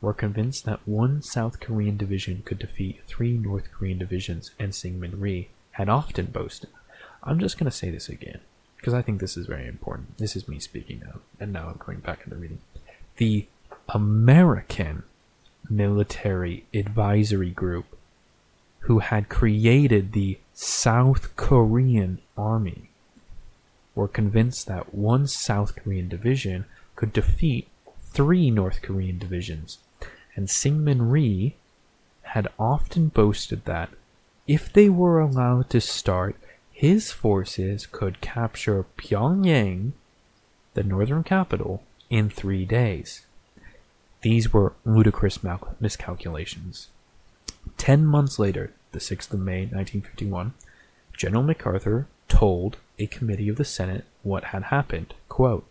were 0.01 0.13
convinced 0.13 0.65
that 0.65 0.87
one 0.87 1.21
South 1.21 1.59
Korean 1.59 1.97
division 1.97 2.41
could 2.45 2.59
defeat 2.59 3.03
three 3.05 3.37
North 3.37 3.71
Korean 3.71 3.97
divisions, 3.97 4.51
and 4.57 4.71
Syngman 4.71 5.19
Rhee 5.19 5.49
had 5.71 5.89
often 5.89 6.27
boasted. 6.27 6.69
I'm 7.23 7.39
just 7.39 7.57
going 7.57 7.69
to 7.69 7.77
say 7.77 7.89
this 7.89 8.07
again, 8.07 8.39
because 8.77 8.93
I 8.93 9.01
think 9.01 9.19
this 9.19 9.35
is 9.35 9.45
very 9.45 9.67
important. 9.67 10.17
This 10.17 10.35
is 10.35 10.47
me 10.47 10.59
speaking 10.59 11.01
now, 11.05 11.19
and 11.39 11.51
now 11.51 11.67
I'm 11.67 11.81
going 11.85 11.99
back 11.99 12.21
into 12.23 12.37
reading 12.37 12.59
the 13.17 13.45
American 13.89 15.03
Military 15.69 16.65
Advisory 16.73 17.49
Group, 17.51 17.85
who 18.81 18.99
had 18.99 19.27
created 19.27 20.13
the 20.13 20.39
South 20.53 21.35
Korean 21.35 22.19
Army, 22.37 22.89
were 23.93 24.07
convinced 24.07 24.67
that 24.67 24.93
one 24.93 25.27
South 25.27 25.75
Korean 25.75 26.07
division 26.07 26.65
could 26.95 27.11
defeat 27.11 27.67
three 28.01 28.49
North 28.49 28.81
Korean 28.81 29.19
divisions, 29.19 29.79
and 30.39 30.47
Syngman 30.47 31.11
Rhee 31.11 31.57
had 32.21 32.47
often 32.57 33.09
boasted 33.09 33.65
that 33.65 33.89
if 34.47 34.71
they 34.71 34.87
were 34.87 35.19
allowed 35.19 35.69
to 35.71 35.81
start, 35.81 36.37
his 36.71 37.11
forces 37.11 37.85
could 37.85 38.21
capture 38.21 38.85
Pyongyang, 38.97 39.91
the 40.75 40.83
northern 40.83 41.25
capital, 41.25 41.83
in 42.09 42.29
three 42.29 42.63
days. 42.63 43.25
These 44.21 44.53
were 44.53 44.71
ludicrous 44.85 45.39
miscalculations. 45.81 46.87
Ten 47.75 48.05
months 48.05 48.39
later, 48.39 48.71
the 48.93 48.99
6th 48.99 49.33
of 49.33 49.41
May, 49.41 49.63
1951, 49.63 50.53
General 51.17 51.43
MacArthur 51.43 52.07
told 52.29 52.77
a 52.97 53.07
committee 53.07 53.49
of 53.49 53.57
the 53.57 53.65
Senate 53.65 54.05
what 54.23 54.45
had 54.45 54.63
happened. 54.63 55.15
Quote, 55.27 55.67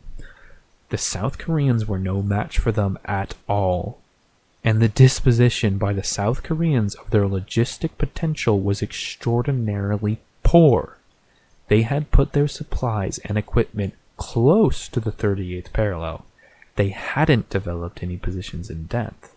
the 0.90 0.98
South 0.98 1.38
Koreans 1.38 1.86
were 1.86 1.98
no 1.98 2.20
match 2.20 2.58
for 2.58 2.70
them 2.70 2.98
at 3.06 3.34
all, 3.48 4.02
and 4.64 4.80
the 4.80 4.88
disposition 4.88 5.78
by 5.78 5.92
the 5.92 6.02
South 6.02 6.42
Koreans 6.42 6.94
of 6.96 7.10
their 7.10 7.24
logistic 7.24 7.90
potential 7.96 8.60
was 8.60 8.82
extraordinarily 8.82 10.20
poor. 10.42 10.98
They 11.68 11.82
had 11.82 12.10
put 12.10 12.32
their 12.32 12.48
supplies 12.48 13.18
and 13.24 13.38
equipment 13.38 13.94
close 14.16 14.88
to 14.88 15.00
the 15.00 15.12
38th 15.12 15.72
parallel. 15.72 16.26
They 16.76 16.90
hadn't 16.90 17.50
developed 17.50 18.02
any 18.02 18.16
positions 18.16 18.70
in 18.70 18.86
depth. 18.86 19.34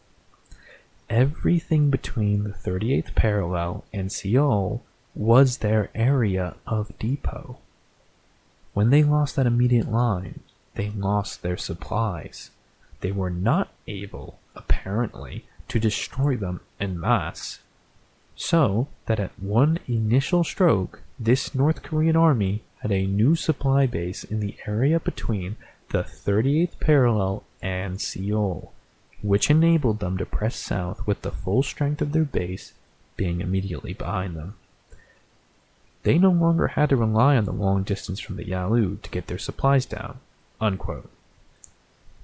Everything 1.10 1.90
between 1.90 2.44
the 2.44 2.52
38th 2.52 3.16
parallel 3.16 3.84
and 3.92 4.12
Seoul 4.12 4.84
was 5.14 5.58
their 5.58 5.90
area 5.94 6.56
of 6.66 6.98
depot. 7.00 7.58
When 8.74 8.90
they 8.90 9.04
lost 9.04 9.36
that 9.36 9.46
immediate 9.46 9.92
line, 9.92 10.40
they 10.76 10.90
lost 10.90 11.42
their 11.42 11.58
supplies. 11.58 12.52
They 13.02 13.12
were 13.12 13.30
not 13.30 13.70
able, 13.88 14.40
apparently, 14.56 15.46
to 15.68 15.80
destroy 15.80 16.36
them 16.36 16.62
en 16.80 17.00
masse. 17.00 17.60
So 18.36 18.88
that 19.06 19.20
at 19.20 19.38
one 19.40 19.80
initial 19.88 20.44
stroke, 20.44 21.02
this 21.20 21.54
North 21.54 21.84
Korean 21.84 22.16
army 22.16 22.64
had 22.80 22.92
a 22.92 23.06
new 23.06 23.36
supply 23.36 23.86
base 23.86 24.24
in 24.24 24.40
the 24.40 24.56
area 24.66 25.00
between 25.00 25.56
the 25.90 26.04
38th 26.04 26.80
parallel 26.80 27.44
and 27.62 28.02
Seoul, 28.02 28.74
which 29.22 29.50
enabled 29.50 30.00
them 30.00 30.18
to 30.18 30.26
press 30.26 30.56
south 30.56 31.06
with 31.06 31.22
the 31.22 31.32
full 31.32 31.62
strength 31.62 32.02
of 32.02 32.12
their 32.12 32.26
base 32.26 32.74
being 33.16 33.42
immediately 33.42 33.94
behind 33.94 34.36
them. 34.36 34.56
They 36.04 36.18
no 36.18 36.32
longer 36.32 36.70
had 36.70 36.90
to 36.90 36.96
rely 36.96 37.38
on 37.38 37.46
the 37.46 37.54
long 37.54 37.84
distance 37.84 38.20
from 38.20 38.38
the 38.38 38.48
Yalu 38.48 38.98
to 39.04 39.10
get 39.12 39.28
their 39.28 39.38
supplies 39.38 39.86
down. 39.86 40.20
Unquote. 40.60 41.10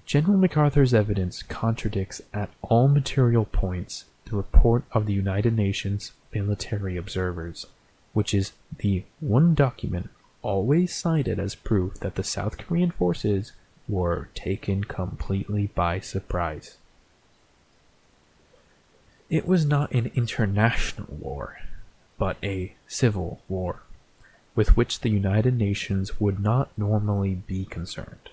General 0.07 0.37
MacArthur's 0.37 0.93
evidence 0.93 1.43
contradicts 1.43 2.21
at 2.33 2.49
all 2.61 2.87
material 2.87 3.43
points 3.43 4.05
the 4.23 4.37
report 4.37 4.85
of 4.93 5.05
the 5.05 5.13
United 5.13 5.53
Nations 5.53 6.13
military 6.33 6.95
observers, 6.95 7.65
which 8.13 8.33
is 8.33 8.53
the 8.77 9.03
one 9.19 9.53
document 9.53 10.09
always 10.41 10.95
cited 10.95 11.39
as 11.39 11.55
proof 11.55 11.95
that 11.95 12.15
the 12.15 12.23
South 12.23 12.57
Korean 12.57 12.89
forces 12.89 13.51
were 13.89 14.29
taken 14.33 14.85
completely 14.85 15.67
by 15.75 15.99
surprise. 15.99 16.77
It 19.29 19.45
was 19.45 19.65
not 19.65 19.91
an 19.91 20.09
international 20.15 21.17
war, 21.19 21.57
but 22.17 22.37
a 22.41 22.75
civil 22.87 23.41
war 23.49 23.81
with 24.55 24.77
which 24.77 25.01
the 25.01 25.09
United 25.09 25.57
Nations 25.57 26.17
would 26.17 26.39
not 26.39 26.69
normally 26.77 27.35
be 27.35 27.65
concerned. 27.65 28.29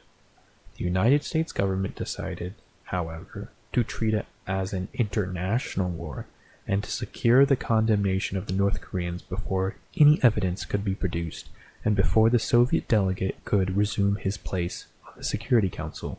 The 0.77 0.85
United 0.85 1.25
States 1.25 1.53
government 1.53 1.95
decided, 1.95 2.55
however, 2.85 3.51
to 3.73 3.85
treat 3.85 4.15
it 4.15 4.27
as 4.47 4.73
an 4.73 4.89
international 4.95 5.91
war 5.91 6.27
and 6.67 6.83
to 6.83 6.91
secure 6.91 7.45
the 7.45 7.57
condemnation 7.57 8.37
of 8.37 8.47
the 8.47 8.53
North 8.53 8.81
Koreans 8.81 9.23
before 9.23 9.77
any 9.97 10.19
evidence 10.23 10.65
could 10.65 10.85
be 10.85 10.95
produced 10.95 11.49
and 11.85 11.95
before 11.95 12.31
the 12.31 12.39
Soviet 12.39 12.89
delegate 12.89 13.45
could 13.45 13.77
resume 13.77 14.17
his 14.17 14.37
place 14.37 14.87
on 15.07 15.13
the 15.17 15.25
Security 15.25 15.69
Council. 15.69 16.19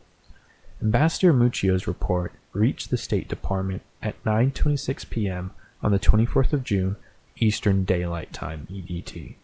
Ambassador 0.80 1.32
Muccio's 1.32 1.86
report 1.86 2.32
reached 2.52 2.90
the 2.90 2.96
State 2.96 3.28
Department 3.28 3.82
at 4.02 4.22
9:26 4.24 5.08
p.m. 5.10 5.50
on 5.82 5.90
the 5.90 5.98
24th 5.98 6.52
of 6.52 6.64
June, 6.64 6.96
Eastern 7.38 7.84
Daylight 7.84 8.32
Time 8.32 8.66
(EDT) 8.70 9.34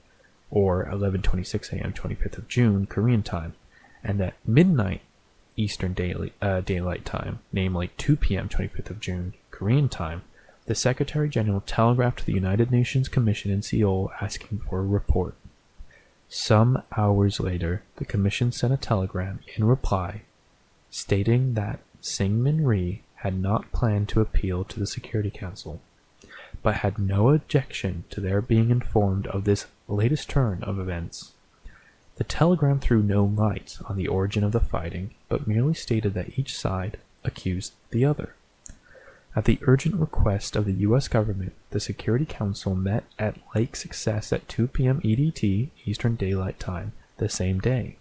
or 0.50 0.86
11:26 0.86 1.72
a.m. 1.72 1.92
25th 1.92 2.38
of 2.38 2.48
June 2.48 2.86
Korean 2.86 3.22
time, 3.22 3.54
and 4.04 4.20
at 4.20 4.34
midnight 4.46 5.02
Eastern 5.56 5.92
daily, 5.92 6.32
uh, 6.40 6.60
Daylight 6.60 7.04
Time, 7.04 7.40
namely 7.52 7.90
2 7.98 8.16
p.m. 8.16 8.48
25th 8.48 8.90
of 8.90 9.00
June 9.00 9.34
Korean 9.50 9.88
time, 9.88 10.22
the 10.66 10.74
Secretary 10.74 11.28
General 11.28 11.60
telegraphed 11.60 12.20
to 12.20 12.26
the 12.26 12.32
United 12.32 12.70
Nations 12.70 13.08
Commission 13.08 13.50
in 13.50 13.62
Seoul 13.62 14.10
asking 14.20 14.60
for 14.60 14.78
a 14.78 14.84
report. 14.84 15.34
Some 16.28 16.82
hours 16.96 17.40
later, 17.40 17.82
the 17.96 18.04
Commission 18.04 18.52
sent 18.52 18.72
a 18.72 18.78
telegram 18.78 19.40
in 19.56 19.64
reply 19.64 20.22
stating 20.90 21.54
that 21.54 21.80
Syngman 22.02 22.64
Rhee 22.64 23.02
had 23.16 23.38
not 23.38 23.72
planned 23.72 24.08
to 24.10 24.20
appeal 24.20 24.64
to 24.64 24.80
the 24.80 24.86
Security 24.86 25.30
Council 25.30 25.80
but 26.62 26.76
had 26.76 26.98
no 26.98 27.30
objection 27.30 28.04
to 28.10 28.20
their 28.20 28.40
being 28.40 28.70
informed 28.70 29.26
of 29.28 29.44
this 29.44 29.66
latest 29.88 30.28
turn 30.30 30.62
of 30.62 30.78
events. 30.78 31.31
The 32.16 32.24
telegram 32.24 32.78
threw 32.78 33.02
no 33.02 33.24
light 33.24 33.78
on 33.86 33.96
the 33.96 34.08
origin 34.08 34.44
of 34.44 34.52
the 34.52 34.60
fighting, 34.60 35.14
but 35.28 35.46
merely 35.46 35.74
stated 35.74 36.14
that 36.14 36.38
each 36.38 36.56
side 36.56 36.98
accused 37.24 37.72
the 37.90 38.04
other. 38.04 38.34
At 39.34 39.46
the 39.46 39.58
urgent 39.62 39.94
request 39.94 40.56
of 40.56 40.66
the 40.66 40.74
U.S. 40.74 41.08
government, 41.08 41.54
the 41.70 41.80
Security 41.80 42.26
Council 42.26 42.74
met 42.74 43.04
at 43.18 43.38
Lake 43.54 43.76
Success 43.76 44.30
at 44.30 44.46
2 44.48 44.66
p.m. 44.68 45.00
EDT, 45.00 45.70
Eastern 45.86 46.16
Daylight 46.16 46.60
Time, 46.60 46.92
the 47.16 47.30
same 47.30 47.58
day. 47.58 47.96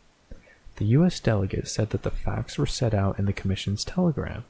The 0.75 0.85
U.S. 0.85 1.19
delegate 1.21 1.69
said 1.69 1.91
that 1.91 2.03
the 2.03 2.11
facts 2.11 2.57
were 2.57 2.65
set 2.65 2.93
out 2.93 3.17
in 3.17 3.25
the 3.25 3.33
Commission's 3.33 3.85
telegram, 3.85 4.43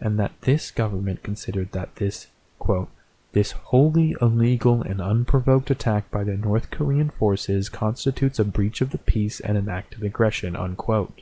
and 0.00 0.18
that 0.18 0.32
this 0.40 0.72
government 0.72 1.22
considered 1.22 1.70
that 1.70 1.96
this, 1.96 2.26
quote, 2.58 2.88
This 3.34 3.50
wholly 3.50 4.14
illegal 4.20 4.82
and 4.82 5.00
unprovoked 5.00 5.68
attack 5.68 6.08
by 6.08 6.22
the 6.22 6.36
North 6.36 6.70
Korean 6.70 7.10
forces 7.10 7.68
constitutes 7.68 8.38
a 8.38 8.44
breach 8.44 8.80
of 8.80 8.90
the 8.90 8.98
peace 8.98 9.40
and 9.40 9.58
an 9.58 9.68
act 9.68 9.96
of 9.96 10.04
aggression. 10.04 10.54
Unquote. 10.54 11.20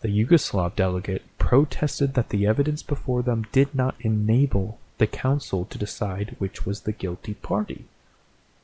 The 0.00 0.08
Yugoslav 0.08 0.74
delegate 0.74 1.22
protested 1.38 2.14
that 2.14 2.30
the 2.30 2.44
evidence 2.44 2.82
before 2.82 3.22
them 3.22 3.46
did 3.52 3.72
not 3.72 3.94
enable 4.00 4.80
the 4.98 5.06
council 5.06 5.64
to 5.66 5.78
decide 5.78 6.34
which 6.40 6.66
was 6.66 6.80
the 6.80 6.92
guilty 6.92 7.34
party, 7.34 7.84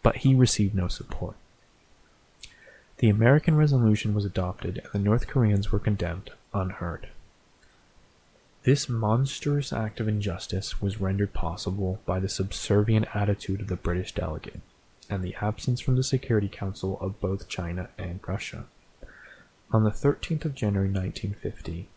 but 0.03 0.17
he 0.17 0.35
received 0.35 0.75
no 0.75 0.89
support. 0.89 1.37
The 2.99 3.09
American 3.09 3.55
resolution 3.55 4.15
was 4.15 4.25
adopted 4.25 4.83
and 4.83 4.93
the 4.93 4.99
North 4.99 5.29
Koreans 5.29 5.71
were 5.71 5.79
condemned 5.79 6.33
unheard. 6.53 7.07
This 8.63 8.91
monstrous 8.91 9.73
act 9.73 10.01
of 10.01 10.09
injustice 10.09 10.83
was 10.83 11.01
rendered 11.01 11.33
possible 11.33 11.99
by 12.05 12.21
the 12.21 12.29
subservient 12.29 13.07
attitude 13.17 13.63
of 13.63 13.69
the 13.69 13.77
British 13.77 14.13
delegate 14.13 14.61
and 15.09 15.25
the 15.25 15.35
absence 15.41 15.81
from 15.81 15.97
the 15.97 16.03
Security 16.03 16.49
Council 16.49 16.99
of 17.01 17.19
both 17.21 17.49
China 17.49 17.89
and 17.97 18.21
Russia. 18.27 18.65
On 19.71 19.83
the 19.85 19.91
13th 19.91 20.45
of 20.45 20.55
January 20.55 20.91
1950, 20.91 21.89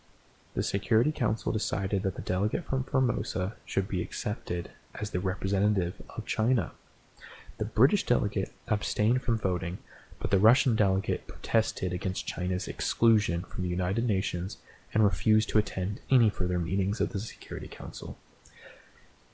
the 0.54 0.62
Security 0.62 1.12
Council 1.12 1.52
decided 1.52 2.02
that 2.02 2.16
the 2.16 2.22
delegate 2.22 2.64
from 2.64 2.84
Formosa 2.84 3.56
should 3.66 3.86
be 3.86 4.00
accepted 4.00 4.70
as 4.94 5.10
the 5.10 5.20
representative 5.20 6.00
of 6.16 6.24
China. 6.24 6.72
The 7.58 7.66
British 7.66 8.06
delegate 8.06 8.52
abstained 8.68 9.20
from 9.20 9.38
voting, 9.38 9.78
but 10.18 10.30
the 10.30 10.38
Russian 10.38 10.76
delegate 10.76 11.26
protested 11.26 11.92
against 11.92 12.26
China's 12.26 12.68
exclusion 12.68 13.42
from 13.42 13.64
the 13.64 13.68
United 13.68 14.06
Nations 14.06 14.56
and 14.94 15.04
refused 15.04 15.48
to 15.50 15.58
attend 15.58 16.00
any 16.10 16.30
further 16.30 16.58
meetings 16.58 17.00
of 17.00 17.10
the 17.10 17.20
Security 17.20 17.68
Council. 17.68 18.16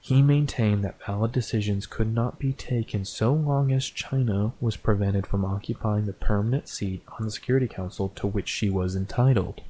He 0.00 0.23
maintained 0.23 0.83
that 0.83 1.05
valid 1.05 1.31
decisions 1.31 1.87
could 1.87 2.12
not 2.12 2.38
be 2.38 2.55
taken 2.55 3.05
so 3.05 3.35
long 3.35 3.71
as 3.71 3.85
China 3.85 4.55
was 4.59 4.76
prevented 4.76 5.26
from 5.26 5.45
occupying 5.45 6.07
the 6.07 6.14
permanent 6.14 6.69
seat 6.69 7.02
on 7.19 7.26
the 7.26 7.31
Security 7.31 7.69
Council 7.69 8.09
to 8.17 8.26
which 8.26 8.49
she 8.49 8.71
was 8.71 8.97
entitled. 8.97 9.61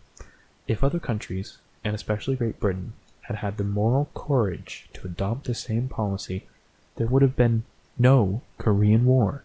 If 0.69 0.85
other 0.85 1.01
countries, 1.01 1.59
and 1.83 1.97
especially 1.97 2.37
Great 2.37 2.61
Britain, 2.61 2.93
had 3.23 3.39
had 3.39 3.57
the 3.57 3.65
moral 3.65 4.09
courage 4.15 4.89
to 4.93 5.07
adopt 5.07 5.45
the 5.45 5.55
same 5.55 5.89
policy, 5.89 6.47
there 6.95 7.09
would 7.09 7.23
have 7.23 7.35
been 7.35 7.65
no 7.99 8.43
Korean 8.57 9.07
War. 9.07 9.43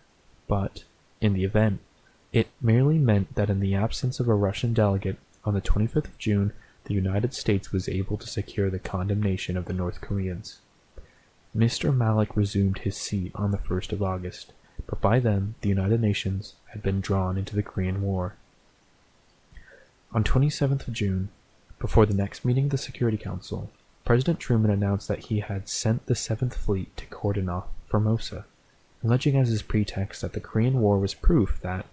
But, 0.47 0.83
in 1.19 1.33
the 1.33 1.43
event, 1.43 1.79
it 2.31 2.47
merely 2.61 2.99
meant 2.99 3.33
that 3.33 3.49
in 3.49 3.59
the 3.59 3.73
absence 3.73 4.19
of 4.19 4.27
a 4.27 4.35
Russian 4.35 4.73
delegate, 4.73 5.17
on 5.45 5.53
the 5.53 5.61
25th 5.61 6.05
of 6.05 6.17
June, 6.17 6.53
the 6.85 6.93
United 6.93 7.33
States 7.33 7.71
was 7.71 7.87
able 7.87 8.17
to 8.17 8.27
secure 8.27 8.69
the 8.69 8.79
condemnation 8.79 9.57
of 9.57 9.65
the 9.65 9.73
North 9.73 10.01
Koreans. 10.01 10.59
Mr. 11.55 11.95
Malik 11.95 12.35
resumed 12.35 12.79
his 12.79 12.97
seat 12.97 13.31
on 13.33 13.51
the 13.51 13.57
1st 13.57 13.91
of 13.91 14.03
August, 14.03 14.53
but 14.87 14.99
by 15.01 15.19
then 15.19 15.55
the 15.61 15.69
United 15.69 16.01
Nations 16.01 16.55
had 16.73 16.83
been 16.83 16.99
drawn 16.99 17.37
into 17.37 17.55
the 17.55 17.63
Korean 17.63 18.01
War. 18.01 18.35
On 20.11 20.23
27th 20.23 20.87
of 20.87 20.93
June, 20.93 21.29
before 21.79 22.05
the 22.05 22.13
next 22.13 22.43
meeting 22.43 22.65
of 22.65 22.71
the 22.71 22.77
Security 22.77 23.17
Council, 23.17 23.69
President 24.03 24.39
Truman 24.39 24.71
announced 24.71 25.07
that 25.07 25.25
he 25.25 25.39
had 25.39 25.67
sent 25.67 26.05
the 26.05 26.13
7th 26.13 26.53
Fleet 26.53 26.95
to 26.97 27.05
cordon 27.07 27.49
off 27.49 27.65
Formosa, 27.87 28.45
alleging 29.03 29.35
as 29.35 29.49
his 29.49 29.61
pretext 29.61 30.21
that 30.21 30.33
the 30.33 30.39
Korean 30.39 30.79
War 30.79 30.99
was 30.99 31.13
proof 31.13 31.59
that 31.61 31.85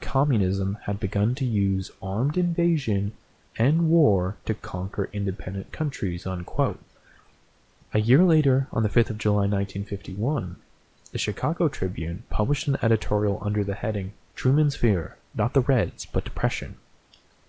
communism 0.00 0.78
had 0.84 1.00
begun 1.00 1.34
to 1.36 1.44
use 1.44 1.90
armed 2.02 2.36
invasion 2.36 3.12
and 3.56 3.88
war 3.88 4.36
to 4.46 4.54
conquer 4.54 5.08
independent 5.12 5.72
countries. 5.72 6.26
Unquote. 6.26 6.80
A 7.92 8.00
year 8.00 8.22
later, 8.22 8.68
on 8.72 8.82
the 8.82 8.88
5th 8.88 9.10
of 9.10 9.18
July 9.18 9.46
1951, 9.46 10.56
the 11.12 11.18
Chicago 11.18 11.68
Tribune 11.68 12.22
published 12.30 12.68
an 12.68 12.78
editorial 12.82 13.38
under 13.42 13.64
the 13.64 13.74
heading 13.74 14.12
Truman's 14.36 14.76
Fear, 14.76 15.16
not 15.34 15.54
the 15.54 15.60
Reds, 15.60 16.06
but 16.06 16.24
Depression. 16.24 16.76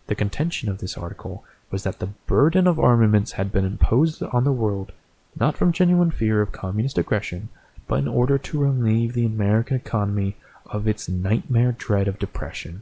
The 0.08 0.16
contention 0.16 0.68
of 0.68 0.80
this 0.80 0.98
article 0.98 1.44
was 1.70 1.84
that 1.84 2.00
the 2.00 2.08
burden 2.28 2.68
of 2.68 2.80
armaments 2.80 3.34
had 3.34 3.52
been 3.52 3.66
imposed 3.66 4.24
on 4.24 4.44
the 4.44 4.52
world 4.52 4.92
not 5.40 5.56
from 5.56 5.72
genuine 5.72 6.12
fear 6.12 6.42
of 6.42 6.52
communist 6.52 6.98
aggression, 6.98 7.50
but 7.88 8.00
in 8.00 8.08
order 8.08 8.38
to 8.38 8.60
relieve 8.60 9.14
the 9.14 9.26
American 9.26 9.78
economy 9.78 10.36
of 10.72 10.88
its 10.88 11.10
nightmare 11.10 11.74
dread 11.74 12.08
of 12.08 12.18
depression. 12.18 12.82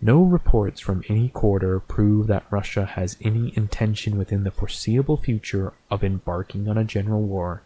No 0.00 0.22
reports 0.22 0.78
from 0.78 1.02
any 1.08 1.30
quarter 1.30 1.80
prove 1.80 2.26
that 2.26 2.44
Russia 2.50 2.84
has 2.84 3.16
any 3.22 3.56
intention 3.56 4.18
within 4.18 4.44
the 4.44 4.50
foreseeable 4.50 5.16
future 5.16 5.72
of 5.90 6.04
embarking 6.04 6.68
on 6.68 6.76
a 6.76 6.84
general 6.84 7.22
war. 7.22 7.62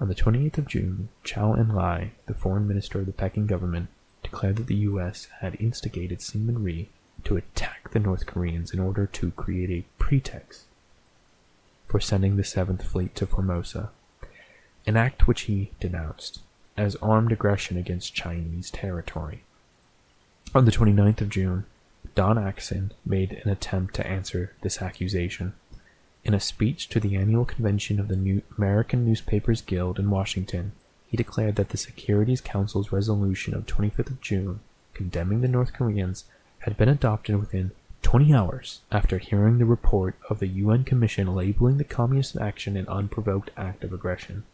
On 0.00 0.08
the 0.08 0.14
28th 0.16 0.58
of 0.58 0.66
June, 0.66 1.10
Chou 1.22 1.54
En-lai, 1.54 2.10
the 2.26 2.34
foreign 2.34 2.66
minister 2.66 2.98
of 3.00 3.06
the 3.06 3.12
Peking 3.12 3.46
government, 3.46 3.88
declared 4.24 4.56
that 4.56 4.66
the 4.66 4.74
U.S. 4.76 5.28
had 5.40 5.60
instigated 5.60 6.18
Syngman 6.18 6.64
Rhee 6.64 6.88
to 7.24 7.36
attack 7.36 7.90
the 7.92 8.00
North 8.00 8.26
Koreans 8.26 8.72
in 8.72 8.80
order 8.80 9.06
to 9.06 9.30
create 9.32 9.70
a 9.70 9.84
pretext 10.02 10.64
for 11.86 12.00
sending 12.00 12.36
the 12.36 12.44
Seventh 12.44 12.82
Fleet 12.82 13.14
to 13.16 13.26
Formosa 13.26 13.90
an 14.86 14.96
act 14.96 15.26
which 15.26 15.42
he 15.42 15.70
denounced 15.80 16.40
as 16.76 16.96
armed 16.96 17.32
aggression 17.32 17.76
against 17.76 18.14
Chinese 18.14 18.70
territory. 18.70 19.42
On 20.54 20.64
the 20.64 20.70
29th 20.70 21.20
of 21.20 21.28
June, 21.28 21.64
Don 22.14 22.36
Acheson 22.36 22.90
made 23.04 23.32
an 23.44 23.50
attempt 23.50 23.94
to 23.94 24.06
answer 24.06 24.52
this 24.62 24.80
accusation. 24.80 25.52
In 26.24 26.34
a 26.34 26.40
speech 26.40 26.88
to 26.88 27.00
the 27.00 27.16
annual 27.16 27.44
convention 27.44 28.00
of 28.00 28.08
the 28.08 28.16
New 28.16 28.42
American 28.56 29.04
Newspapers 29.04 29.62
Guild 29.62 29.98
in 29.98 30.10
Washington, 30.10 30.72
he 31.06 31.16
declared 31.16 31.56
that 31.56 31.70
the 31.70 31.76
Securities 31.76 32.40
Council's 32.40 32.92
resolution 32.92 33.54
of 33.54 33.66
25th 33.66 34.10
of 34.10 34.20
June 34.20 34.60
condemning 34.94 35.40
the 35.40 35.48
North 35.48 35.72
Koreans 35.72 36.24
had 36.60 36.76
been 36.76 36.88
adopted 36.88 37.36
within 37.36 37.72
20 38.02 38.34
hours 38.34 38.80
after 38.90 39.18
hearing 39.18 39.58
the 39.58 39.64
report 39.64 40.14
of 40.28 40.38
the 40.38 40.48
UN 40.48 40.84
Commission 40.84 41.34
labeling 41.34 41.78
the 41.78 41.84
communist 41.84 42.36
action 42.36 42.76
an 42.76 42.88
unprovoked 42.88 43.50
act 43.56 43.84
of 43.84 43.92
aggression. 43.92 44.44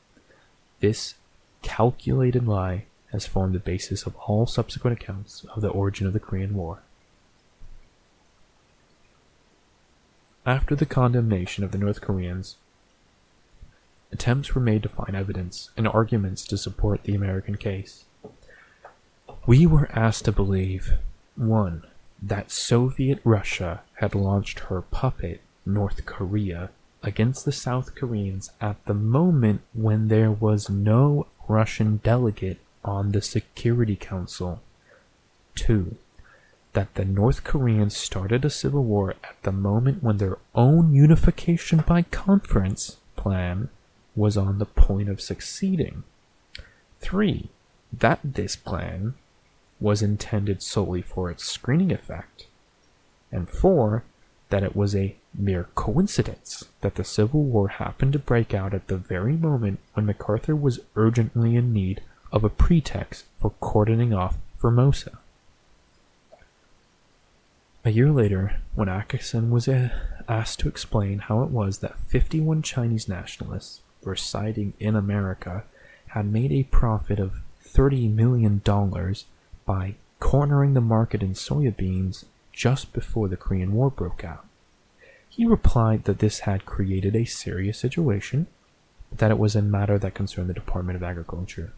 This 0.80 1.14
calculated 1.62 2.46
lie 2.46 2.84
has 3.12 3.26
formed 3.26 3.54
the 3.54 3.60
basis 3.60 4.06
of 4.06 4.14
all 4.16 4.46
subsequent 4.46 5.00
accounts 5.00 5.44
of 5.54 5.62
the 5.62 5.68
origin 5.68 6.06
of 6.06 6.12
the 6.12 6.20
Korean 6.20 6.54
War. 6.54 6.82
After 10.44 10.76
the 10.76 10.86
condemnation 10.86 11.64
of 11.64 11.72
the 11.72 11.78
North 11.78 12.00
Koreans, 12.00 12.56
attempts 14.12 14.54
were 14.54 14.60
made 14.60 14.82
to 14.82 14.88
find 14.88 15.16
evidence 15.16 15.70
and 15.76 15.88
arguments 15.88 16.44
to 16.46 16.56
support 16.56 17.02
the 17.02 17.14
American 17.14 17.56
case. 17.56 18.04
We 19.46 19.66
were 19.66 19.90
asked 19.92 20.26
to 20.26 20.32
believe 20.32 20.94
1. 21.36 21.84
That 22.22 22.50
Soviet 22.50 23.20
Russia 23.24 23.82
had 23.94 24.14
launched 24.14 24.60
her 24.60 24.82
puppet, 24.82 25.40
North 25.64 26.06
Korea, 26.06 26.70
against 27.06 27.44
the 27.44 27.52
South 27.52 27.94
Koreans 27.94 28.50
at 28.60 28.84
the 28.84 28.94
moment 28.94 29.62
when 29.72 30.08
there 30.08 30.30
was 30.30 30.68
no 30.68 31.28
Russian 31.48 31.98
delegate 31.98 32.58
on 32.84 33.12
the 33.12 33.22
Security 33.22 33.94
Council. 33.94 34.60
2. 35.54 35.96
That 36.72 36.94
the 36.96 37.04
North 37.04 37.44
Koreans 37.44 37.96
started 37.96 38.44
a 38.44 38.50
civil 38.50 38.82
war 38.82 39.14
at 39.22 39.40
the 39.44 39.52
moment 39.52 40.02
when 40.02 40.18
their 40.18 40.38
own 40.54 40.92
unification 40.92 41.84
by 41.86 42.02
conference 42.02 42.96
plan 43.14 43.68
was 44.16 44.36
on 44.36 44.58
the 44.58 44.66
point 44.66 45.08
of 45.08 45.20
succeeding. 45.20 46.02
3. 47.00 47.48
That 47.92 48.18
this 48.22 48.56
plan 48.56 49.14
was 49.78 50.02
intended 50.02 50.62
solely 50.62 51.02
for 51.02 51.30
its 51.30 51.44
screening 51.44 51.92
effect. 51.92 52.46
And 53.30 53.48
4 53.48 54.02
that 54.48 54.62
it 54.62 54.76
was 54.76 54.94
a 54.94 55.16
mere 55.34 55.68
coincidence 55.74 56.64
that 56.80 56.94
the 56.94 57.04
Civil 57.04 57.42
War 57.42 57.68
happened 57.68 58.12
to 58.12 58.18
break 58.18 58.54
out 58.54 58.74
at 58.74 58.86
the 58.88 58.96
very 58.96 59.34
moment 59.34 59.80
when 59.94 60.06
MacArthur 60.06 60.54
was 60.54 60.80
urgently 60.94 61.56
in 61.56 61.72
need 61.72 62.00
of 62.32 62.44
a 62.44 62.48
pretext 62.48 63.24
for 63.40 63.50
cordoning 63.60 64.14
off 64.14 64.36
Formosa. 64.58 65.18
A 67.84 67.90
year 67.90 68.10
later, 68.10 68.56
when 68.74 68.88
Acheson 68.88 69.50
was 69.50 69.68
uh, 69.68 69.90
asked 70.28 70.58
to 70.60 70.68
explain 70.68 71.20
how 71.20 71.42
it 71.42 71.50
was 71.50 71.78
that 71.78 71.98
51 71.98 72.62
Chinese 72.62 73.08
nationalists 73.08 73.80
residing 74.02 74.72
in 74.80 74.96
America 74.96 75.64
had 76.08 76.26
made 76.26 76.52
a 76.52 76.64
profit 76.64 77.18
of 77.20 77.40
$30 77.64 78.12
million 78.12 78.60
by 79.64 79.94
cornering 80.18 80.74
the 80.74 80.80
market 80.80 81.22
in 81.22 81.34
soybeans 81.34 82.24
just 82.56 82.94
before 82.94 83.28
the 83.28 83.36
Korean 83.36 83.72
War 83.72 83.90
broke 83.90 84.24
out. 84.24 84.46
He 85.28 85.44
replied 85.44 86.04
that 86.04 86.20
this 86.20 86.40
had 86.40 86.64
created 86.64 87.14
a 87.14 87.26
serious 87.26 87.78
situation, 87.78 88.46
but 89.10 89.18
that 89.18 89.30
it 89.30 89.38
was 89.38 89.54
a 89.54 89.60
matter 89.60 89.98
that 89.98 90.14
concerned 90.14 90.48
the 90.48 90.54
Department 90.54 90.96
of 90.96 91.02
Agriculture. 91.02 91.74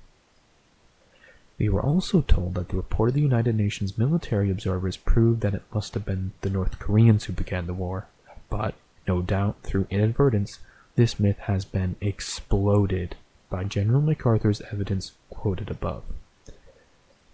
We 1.59 1.69
were 1.69 1.83
also 1.83 2.21
told 2.21 2.55
that 2.55 2.69
the 2.69 2.77
report 2.77 3.09
of 3.09 3.15
the 3.17 3.21
United 3.21 3.57
Nations 3.57 3.99
military 3.99 4.49
observers 4.49 4.97
proved 4.97 5.41
that 5.41 5.55
it 5.55 5.65
must 5.75 5.95
have 5.95 6.05
been 6.05 6.31
the 6.43 6.51
North 6.51 6.79
Koreans 6.79 7.25
who 7.25 7.33
began 7.33 7.67
the 7.67 7.75
war, 7.75 8.07
but 8.49 8.77
No 9.09 9.23
doubt, 9.23 9.57
through 9.63 9.87
inadvertence, 9.89 10.59
this 10.95 11.19
myth 11.19 11.39
has 11.39 11.65
been 11.65 11.97
exploded 12.01 13.17
by 13.49 13.65
General 13.65 14.03
MacArthur's 14.03 14.61
evidence 14.71 15.13
quoted 15.31 15.71
above. 15.71 16.05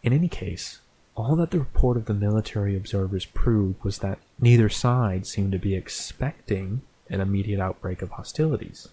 In 0.05 0.13
any 0.13 0.29
case, 0.29 0.79
all 1.17 1.37
that 1.37 1.51
the 1.51 1.59
report 1.59 1.97
of 1.97 2.07
the 2.07 2.15
military 2.15 2.77
observers 2.77 3.25
proved 3.25 3.83
was 3.85 3.99
that 3.99 4.19
neither 4.41 4.69
side 4.69 5.27
seemed 5.27 5.53
to 5.53 5.59
be 5.59 5.75
expecting 5.75 6.83
an 7.09 7.21
immediate 7.21 7.61
outbreak 7.61 8.03
of 8.03 8.11
hostilities. 8.11 8.89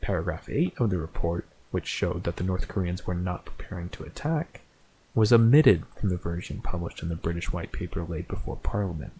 Paragraph 0.00 0.48
8 0.48 0.74
of 0.78 0.90
the 0.90 0.98
report, 0.98 1.46
which 1.70 1.86
showed 1.86 2.24
that 2.24 2.36
the 2.36 2.44
North 2.44 2.68
Koreans 2.68 3.06
were 3.06 3.14
not 3.14 3.44
preparing 3.44 3.90
to 3.90 4.04
attack, 4.04 4.62
was 5.14 5.32
omitted 5.32 5.84
from 5.94 6.08
the 6.08 6.16
version 6.16 6.62
published 6.62 7.02
in 7.02 7.10
the 7.10 7.16
British 7.16 7.52
White 7.52 7.72
Paper 7.72 8.02
laid 8.02 8.28
before 8.28 8.56
Parliament. 8.56 9.12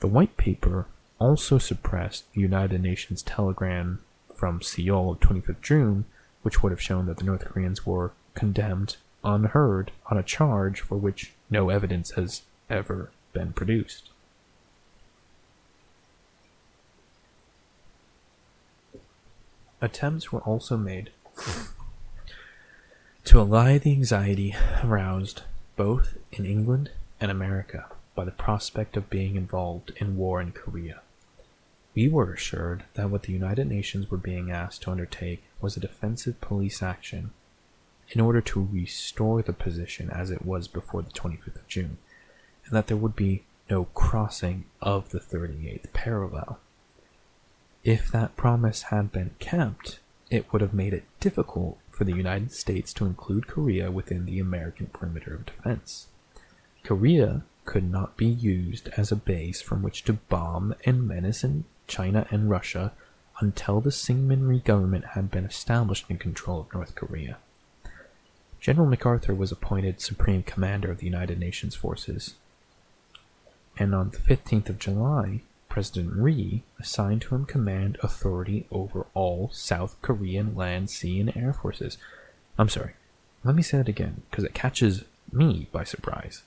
The 0.00 0.08
White 0.08 0.36
Paper 0.36 0.86
also 1.20 1.58
suppressed 1.58 2.30
the 2.32 2.40
United 2.40 2.82
Nations 2.82 3.22
telegram 3.22 4.00
from 4.34 4.60
Seoul 4.60 5.12
of 5.12 5.20
25th 5.20 5.62
June, 5.62 6.04
which 6.42 6.62
would 6.62 6.72
have 6.72 6.82
shown 6.82 7.06
that 7.06 7.18
the 7.18 7.24
North 7.24 7.44
Koreans 7.44 7.86
were 7.86 8.12
condemned 8.34 8.96
unheard 9.26 9.90
on 10.06 10.16
a 10.16 10.22
charge 10.22 10.80
for 10.80 10.96
which 10.96 11.32
no 11.50 11.68
evidence 11.68 12.12
has 12.12 12.42
ever 12.70 13.10
been 13.32 13.52
produced. 13.52 14.08
Attempts 19.80 20.32
were 20.32 20.40
also 20.40 20.76
made 20.76 21.10
to 23.24 23.40
allay 23.40 23.76
the 23.76 23.92
anxiety 23.92 24.54
aroused 24.82 25.42
both 25.76 26.16
in 26.32 26.46
England 26.46 26.90
and 27.20 27.30
America 27.30 27.86
by 28.14 28.24
the 28.24 28.30
prospect 28.30 28.96
of 28.96 29.10
being 29.10 29.36
involved 29.36 29.92
in 29.96 30.16
war 30.16 30.40
in 30.40 30.52
Korea. 30.52 31.02
We 31.94 32.08
were 32.08 32.32
assured 32.32 32.84
that 32.94 33.10
what 33.10 33.24
the 33.24 33.32
United 33.32 33.66
Nations 33.66 34.10
were 34.10 34.16
being 34.16 34.50
asked 34.50 34.82
to 34.82 34.90
undertake 34.90 35.44
was 35.60 35.76
a 35.76 35.80
defensive 35.80 36.40
police 36.40 36.82
action 36.82 37.32
in 38.10 38.20
order 38.20 38.40
to 38.40 38.68
restore 38.72 39.42
the 39.42 39.52
position 39.52 40.10
as 40.10 40.30
it 40.30 40.44
was 40.44 40.68
before 40.68 41.02
the 41.02 41.10
25th 41.10 41.56
of 41.56 41.68
June, 41.68 41.98
and 42.64 42.74
that 42.74 42.86
there 42.86 42.96
would 42.96 43.16
be 43.16 43.44
no 43.68 43.84
crossing 43.86 44.64
of 44.80 45.10
the 45.10 45.20
38th 45.20 45.92
parallel. 45.92 46.58
If 47.84 48.10
that 48.10 48.36
promise 48.36 48.82
had 48.84 49.12
been 49.12 49.30
kept, 49.38 50.00
it 50.30 50.52
would 50.52 50.60
have 50.60 50.74
made 50.74 50.92
it 50.92 51.04
difficult 51.20 51.78
for 51.90 52.04
the 52.04 52.16
United 52.16 52.52
States 52.52 52.92
to 52.94 53.06
include 53.06 53.46
Korea 53.46 53.90
within 53.90 54.26
the 54.26 54.40
American 54.40 54.86
perimeter 54.86 55.34
of 55.34 55.46
defense. 55.46 56.08
Korea 56.84 57.42
could 57.64 57.90
not 57.90 58.16
be 58.16 58.26
used 58.26 58.88
as 58.96 59.10
a 59.10 59.16
base 59.16 59.60
from 59.60 59.82
which 59.82 60.04
to 60.04 60.14
bomb 60.14 60.74
and 60.84 61.06
menace 61.06 61.42
in 61.42 61.64
China 61.86 62.26
and 62.30 62.50
Russia 62.50 62.92
until 63.40 63.80
the 63.80 63.90
Syngman 63.90 64.64
government 64.64 65.04
had 65.14 65.30
been 65.30 65.44
established 65.44 66.06
in 66.08 66.18
control 66.18 66.60
of 66.60 66.72
North 66.72 66.94
Korea. 66.94 67.38
General 68.66 68.88
MacArthur 68.88 69.32
was 69.32 69.52
appointed 69.52 70.00
Supreme 70.00 70.42
Commander 70.42 70.90
of 70.90 70.98
the 70.98 71.06
United 71.06 71.38
Nations 71.38 71.76
forces, 71.76 72.34
and 73.78 73.94
on 73.94 74.10
the 74.10 74.16
15th 74.16 74.68
of 74.68 74.80
July, 74.80 75.42
President 75.68 76.12
Rhee 76.12 76.64
assigned 76.80 77.22
to 77.22 77.36
him 77.36 77.44
command 77.44 77.96
authority 78.02 78.66
over 78.72 79.06
all 79.14 79.50
South 79.52 79.94
Korean 80.02 80.56
land, 80.56 80.90
sea, 80.90 81.20
and 81.20 81.36
air 81.36 81.52
forces. 81.52 81.96
I'm 82.58 82.68
sorry, 82.68 82.94
let 83.44 83.54
me 83.54 83.62
say 83.62 83.76
that 83.76 83.88
again, 83.88 84.22
because 84.28 84.42
it 84.42 84.52
catches 84.52 85.04
me 85.30 85.68
by 85.70 85.84
surprise. 85.84 86.42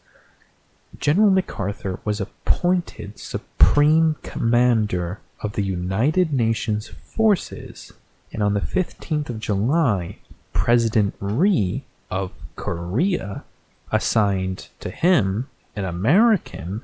General 0.99 1.29
MacArthur 1.29 2.01
was 2.03 2.19
appointed 2.19 3.17
Supreme 3.17 4.17
Commander 4.23 5.21
of 5.39 5.53
the 5.53 5.63
United 5.63 6.33
Nations 6.33 6.89
forces, 6.89 7.93
and 8.33 8.43
on 8.43 8.55
the 8.55 8.59
15th 8.59 9.29
of 9.29 9.39
July, 9.39 10.17
President 10.51 11.15
Rhee 11.21 11.85
of 12.09 12.33
Korea 12.55 13.43
assigned 13.91 14.69
to 14.79 14.89
him 14.89 15.49
an 15.75 15.85
American 15.85 16.83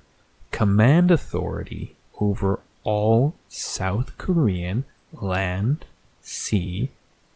command 0.51 1.11
authority 1.11 1.95
over 2.19 2.59
all 2.83 3.35
South 3.49 4.17
Korean 4.17 4.85
land, 5.11 5.85
sea, 6.21 6.89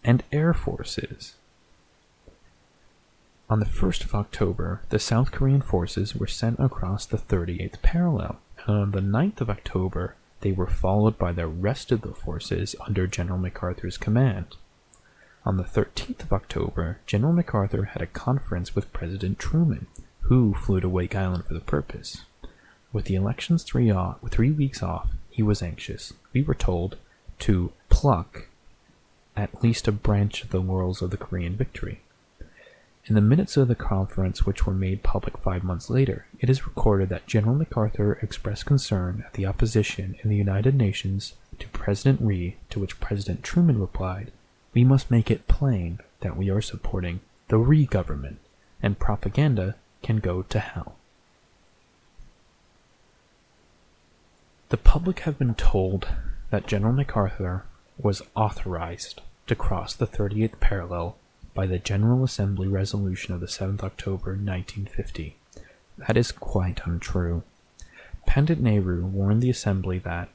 and 0.03 0.23
air 0.31 0.53
forces. 0.53 1.35
On 3.49 3.59
the 3.59 3.65
1st 3.65 4.05
of 4.05 4.15
October, 4.15 4.81
the 4.89 4.99
South 4.99 5.31
Korean 5.31 5.61
forces 5.61 6.15
were 6.15 6.27
sent 6.27 6.59
across 6.59 7.05
the 7.05 7.17
38th 7.17 7.81
parallel, 7.81 8.39
and 8.65 8.75
on 8.77 8.91
the 8.91 8.99
9th 8.99 9.41
of 9.41 9.49
October, 9.49 10.15
they 10.41 10.51
were 10.51 10.67
followed 10.67 11.17
by 11.17 11.31
the 11.31 11.47
rest 11.47 11.91
of 11.91 12.01
the 12.01 12.13
forces 12.13 12.75
under 12.85 13.07
General 13.07 13.39
MacArthur's 13.39 13.97
command. 13.97 14.55
On 15.49 15.57
the 15.57 15.63
13th 15.63 16.21
of 16.21 16.31
October, 16.31 16.99
General 17.07 17.33
MacArthur 17.33 17.85
had 17.85 18.03
a 18.03 18.05
conference 18.05 18.75
with 18.75 18.93
President 18.93 19.39
Truman, 19.39 19.87
who 20.25 20.53
flew 20.53 20.79
to 20.79 20.87
Wake 20.87 21.15
Island 21.15 21.45
for 21.45 21.55
the 21.55 21.59
purpose. 21.59 22.23
With 22.93 23.05
the 23.05 23.15
elections 23.15 23.63
three, 23.63 23.89
off, 23.89 24.19
three 24.29 24.51
weeks 24.51 24.83
off, 24.83 25.13
he 25.31 25.41
was 25.41 25.63
anxious, 25.63 26.13
we 26.33 26.43
were 26.43 26.53
told, 26.53 26.97
to 27.39 27.71
pluck 27.89 28.45
at 29.35 29.63
least 29.63 29.87
a 29.87 29.91
branch 29.91 30.43
of 30.43 30.51
the 30.51 30.59
laurels 30.59 31.01
of 31.01 31.09
the 31.09 31.17
Korean 31.17 31.55
victory. 31.55 32.01
In 33.05 33.15
the 33.15 33.19
minutes 33.19 33.57
of 33.57 33.67
the 33.67 33.73
conference, 33.73 34.45
which 34.45 34.67
were 34.67 34.73
made 34.75 35.01
public 35.01 35.35
five 35.35 35.63
months 35.63 35.89
later, 35.89 36.27
it 36.39 36.51
is 36.51 36.67
recorded 36.67 37.09
that 37.09 37.25
General 37.25 37.55
MacArthur 37.55 38.19
expressed 38.21 38.67
concern 38.67 39.23
at 39.25 39.33
the 39.33 39.47
opposition 39.47 40.15
in 40.21 40.29
the 40.29 40.35
United 40.35 40.75
Nations 40.75 41.33
to 41.57 41.67
President 41.69 42.21
Rhee, 42.21 42.57
to 42.69 42.79
which 42.79 42.99
President 42.99 43.41
Truman 43.41 43.79
replied, 43.79 44.31
We 44.73 44.83
must 44.83 45.11
make 45.11 45.31
it 45.31 45.47
plain 45.47 45.99
that 46.21 46.37
we 46.37 46.49
are 46.49 46.61
supporting 46.61 47.21
the 47.47 47.57
Rhee 47.57 47.85
government, 47.85 48.39
and 48.81 48.99
propaganda 48.99 49.75
can 50.03 50.17
go 50.17 50.43
to 50.43 50.59
hell. 50.59 50.95
The 54.69 54.77
public 54.77 55.21
have 55.21 55.39
been 55.39 55.55
told 55.55 56.07
that 56.51 56.67
General 56.67 56.93
MacArthur 56.93 57.63
was 57.97 58.21
authorized 58.35 59.21
to 59.47 59.55
cross 59.55 59.95
the 59.95 60.05
38th 60.05 60.59
parallel 60.59 61.15
by 61.55 61.65
the 61.65 61.79
General 61.79 62.23
Assembly 62.23 62.67
resolution 62.67 63.33
of 63.33 63.39
the 63.39 63.47
7th 63.47 63.83
October 63.83 64.31
1950. 64.31 65.35
That 65.97 66.15
is 66.15 66.31
quite 66.31 66.81
untrue. 66.85 67.41
Pandit 68.27 68.59
Nehru 68.59 69.05
warned 69.05 69.41
the 69.41 69.49
Assembly 69.49 69.97
that 69.99 70.29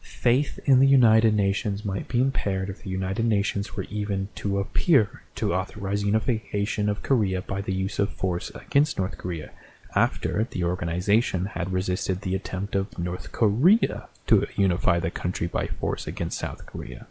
faith 0.00 0.58
in 0.64 0.80
the 0.80 0.86
United 0.86 1.34
Nations 1.34 1.84
might 1.84 2.08
be 2.08 2.20
impaired 2.20 2.68
if 2.68 2.82
the 2.82 2.90
United 2.90 3.24
Nations 3.24 3.76
were 3.76 3.84
even 3.84 4.28
to 4.36 4.58
appear 4.58 5.22
to 5.36 5.54
authorize 5.54 6.04
unification 6.04 6.88
of 6.88 7.02
Korea 7.02 7.42
by 7.42 7.60
the 7.60 7.72
use 7.72 7.98
of 7.98 8.10
force 8.10 8.50
against 8.50 8.98
North 8.98 9.16
Korea 9.18 9.50
after 9.94 10.46
the 10.50 10.64
organization 10.64 11.46
had 11.46 11.72
resisted 11.72 12.20
the 12.20 12.34
attempt 12.34 12.74
of 12.74 12.98
North 12.98 13.32
Korea 13.32 14.08
to 14.26 14.46
unify 14.56 15.00
the 15.00 15.10
country 15.10 15.46
by 15.46 15.66
force 15.66 16.06
against 16.06 16.38
South 16.38 16.66
Korea. 16.66 17.06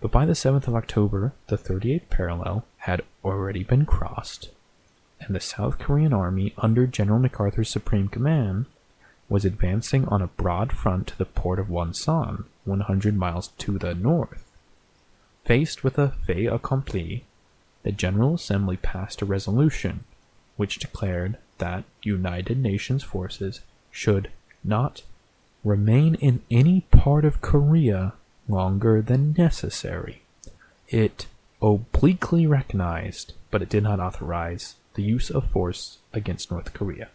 But 0.00 0.10
by 0.10 0.26
the 0.26 0.32
7th 0.32 0.68
of 0.68 0.74
October, 0.74 1.32
the 1.48 1.58
38th 1.58 2.08
parallel 2.08 2.64
had 2.78 3.02
already 3.24 3.64
been 3.64 3.84
crossed, 3.86 4.50
and 5.20 5.34
the 5.34 5.40
South 5.40 5.78
Korean 5.78 6.12
army 6.12 6.54
under 6.58 6.86
General 6.86 7.18
MacArthur's 7.18 7.70
supreme 7.70 8.08
command 8.08 8.66
was 9.28 9.44
advancing 9.44 10.06
on 10.06 10.22
a 10.22 10.28
broad 10.28 10.72
front 10.72 11.08
to 11.08 11.18
the 11.18 11.24
port 11.24 11.58
of 11.58 11.68
Wonsan, 11.68 12.44
100 12.64 13.16
miles 13.16 13.48
to 13.58 13.78
the 13.78 13.94
north. 13.94 14.44
Faced 15.44 15.84
with 15.84 15.98
a 15.98 16.12
fait 16.26 16.46
accompli, 16.46 17.24
the 17.82 17.92
General 17.92 18.34
Assembly 18.34 18.76
passed 18.76 19.22
a 19.22 19.26
resolution 19.26 20.04
which 20.56 20.78
declared 20.78 21.36
that 21.58 21.84
United 22.02 22.58
Nations 22.58 23.02
forces 23.02 23.60
should 23.90 24.30
not 24.64 25.02
remain 25.64 26.14
in 26.16 26.42
any 26.50 26.82
part 26.90 27.24
of 27.24 27.40
Korea 27.40 28.14
longer 28.48 29.02
than 29.02 29.34
necessary. 29.36 30.22
It 30.88 31.26
obliquely 31.60 32.46
recognized, 32.46 33.32
but 33.50 33.62
it 33.62 33.68
did 33.68 33.82
not 33.82 34.00
authorize, 34.00 34.76
the 34.94 35.02
use 35.02 35.30
of 35.30 35.50
force 35.50 35.98
against 36.12 36.50
North 36.50 36.72
Korea. 36.72 37.08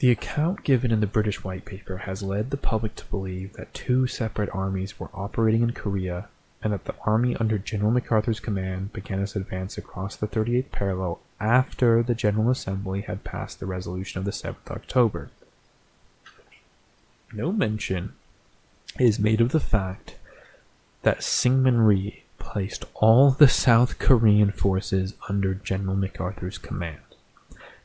The 0.00 0.10
account 0.10 0.64
given 0.64 0.92
in 0.92 1.00
the 1.00 1.06
British 1.06 1.44
White 1.44 1.66
Paper 1.66 1.98
has 1.98 2.22
led 2.22 2.50
the 2.50 2.56
public 2.56 2.94
to 2.96 3.04
believe 3.06 3.52
that 3.52 3.74
two 3.74 4.06
separate 4.06 4.48
armies 4.54 4.98
were 4.98 5.10
operating 5.12 5.62
in 5.62 5.72
Korea 5.72 6.28
and 6.62 6.72
that 6.72 6.86
the 6.86 6.94
army 7.04 7.36
under 7.36 7.58
General 7.58 7.90
MacArthur's 7.90 8.40
command 8.40 8.94
began 8.94 9.20
its 9.20 9.36
advance 9.36 9.76
across 9.76 10.16
the 10.16 10.26
38th 10.26 10.70
parallel 10.70 11.20
after 11.38 12.02
the 12.02 12.14
General 12.14 12.48
Assembly 12.48 13.02
had 13.02 13.24
passed 13.24 13.60
the 13.60 13.66
resolution 13.66 14.18
of 14.18 14.24
the 14.24 14.30
7th 14.30 14.70
October. 14.70 15.30
No 17.34 17.52
mention 17.52 18.14
is 18.98 19.18
made 19.18 19.42
of 19.42 19.50
the 19.50 19.60
fact 19.60 20.16
that 21.02 21.18
Syngman 21.18 21.86
Rhee 21.86 22.24
placed 22.38 22.86
all 22.94 23.32
the 23.32 23.48
South 23.48 23.98
Korean 23.98 24.50
forces 24.50 25.12
under 25.28 25.52
General 25.52 25.96
MacArthur's 25.96 26.56
command, 26.56 27.02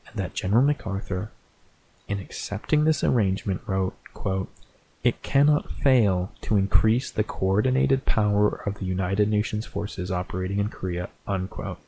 and 0.06 0.16
that 0.16 0.32
General 0.32 0.62
MacArthur 0.62 1.30
in 2.08 2.18
accepting 2.18 2.84
this 2.84 3.02
arrangement, 3.02 3.62
wrote, 3.66 3.94
quote, 4.14 4.48
It 5.02 5.22
cannot 5.22 5.70
fail 5.70 6.32
to 6.42 6.56
increase 6.56 7.10
the 7.10 7.24
coordinated 7.24 8.04
power 8.04 8.62
of 8.66 8.78
the 8.78 8.84
United 8.84 9.28
Nations 9.28 9.66
forces 9.66 10.10
operating 10.10 10.58
in 10.58 10.68
Korea. 10.68 11.08
Unquote. 11.26 11.78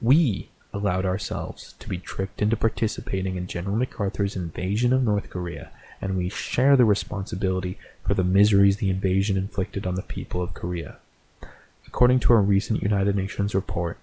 We 0.00 0.50
allowed 0.72 1.06
ourselves 1.06 1.74
to 1.78 1.88
be 1.88 1.98
tricked 1.98 2.42
into 2.42 2.56
participating 2.56 3.36
in 3.36 3.46
General 3.46 3.76
MacArthur's 3.76 4.36
invasion 4.36 4.92
of 4.92 5.04
North 5.04 5.30
Korea, 5.30 5.70
and 6.00 6.16
we 6.16 6.28
share 6.28 6.76
the 6.76 6.84
responsibility 6.84 7.78
for 8.04 8.14
the 8.14 8.24
miseries 8.24 8.78
the 8.78 8.90
invasion 8.90 9.36
inflicted 9.36 9.86
on 9.86 9.94
the 9.94 10.02
people 10.02 10.42
of 10.42 10.52
Korea. 10.52 10.96
According 11.86 12.20
to 12.20 12.32
a 12.32 12.38
recent 12.38 12.82
United 12.82 13.14
Nations 13.14 13.54
report, 13.54 13.98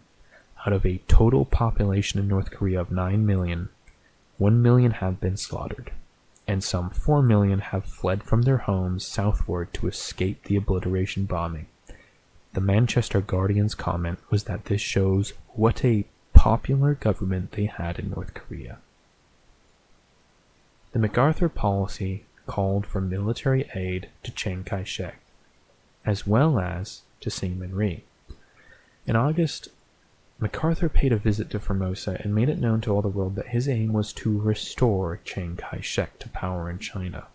out 0.66 0.74
of 0.74 0.86
a 0.86 1.02
total 1.08 1.44
population 1.44 2.20
in 2.20 2.28
North 2.28 2.52
Korea 2.52 2.80
of 2.80 2.92
9 2.92 3.26
million, 3.26 3.70
1 4.42 4.60
million 4.60 4.90
have 4.94 5.22
been 5.22 5.38
slaughtered, 5.38 5.92
and 6.48 6.64
some 6.64 6.90
4 6.90 7.22
million 7.22 7.60
have 7.60 7.86
fled 7.86 8.24
from 8.24 8.42
their 8.42 8.58
homes 8.58 9.06
southward 9.06 9.72
to 9.72 9.88
escape 9.88 10.46
the 10.46 10.56
obliteration 10.56 11.26
bombing. 11.26 11.68
The 12.54 12.62
Manchester 12.62 13.22
Guardian's 13.22 13.76
comment 13.76 14.18
was 14.32 14.46
that 14.46 14.66
this 14.66 14.82
shows 14.82 15.34
what 15.50 15.86
a 15.86 16.06
popular 16.34 16.96
government 16.96 17.52
they 17.52 17.66
had 17.66 18.00
in 18.00 18.10
North 18.10 18.34
Korea. 18.34 18.80
The 20.94 20.98
MacArthur 20.98 21.48
policy 21.48 22.26
called 22.48 22.88
for 22.88 23.00
military 23.00 23.70
aid 23.76 24.10
to 24.24 24.32
Chiang 24.32 24.64
Kai 24.64 24.84
shek, 24.84 25.20
as 26.04 26.26
well 26.26 26.58
as 26.58 27.02
to 27.20 27.30
Syngman 27.30 27.76
Rhee. 27.76 28.06
In 29.06 29.16
August, 29.16 29.68
MacArthur 30.42 30.90
paid 30.90 31.14
a 31.14 31.18
visit 31.18 31.52
to 31.52 31.60
Formosa 31.60 32.20
and 32.24 32.34
made 32.34 32.50
it 32.50 32.60
known 32.60 32.82
to 32.82 32.92
all 32.92 33.04
the 33.04 33.08
world 33.08 33.36
that 33.36 33.50
his 33.50 33.70
aim 33.70 33.94
was 33.94 34.12
to 34.14 34.42
restore 34.42 35.20
Chiang 35.24 35.56
Kai 35.56 35.82
shek 35.82 36.18
to 36.18 36.30
power 36.30 36.68
in 36.68 36.80
China. 36.80 37.28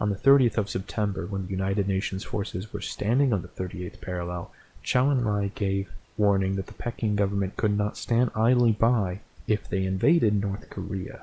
On 0.00 0.10
the 0.10 0.16
30th 0.16 0.58
of 0.58 0.68
September, 0.68 1.26
when 1.26 1.44
the 1.44 1.52
United 1.52 1.86
Nations 1.86 2.24
forces 2.24 2.72
were 2.72 2.80
standing 2.80 3.32
on 3.32 3.42
the 3.42 3.48
38th 3.48 4.00
parallel, 4.00 4.50
Zhou 4.84 5.14
Enlai 5.14 5.54
gave 5.54 5.92
warning 6.18 6.56
that 6.56 6.66
the 6.66 6.74
Peking 6.74 7.14
government 7.14 7.56
could 7.56 7.78
not 7.78 7.96
stand 7.96 8.32
idly 8.34 8.72
by 8.72 9.20
if 9.46 9.68
they 9.68 9.84
invaded 9.84 10.34
North 10.34 10.68
Korea. 10.70 11.22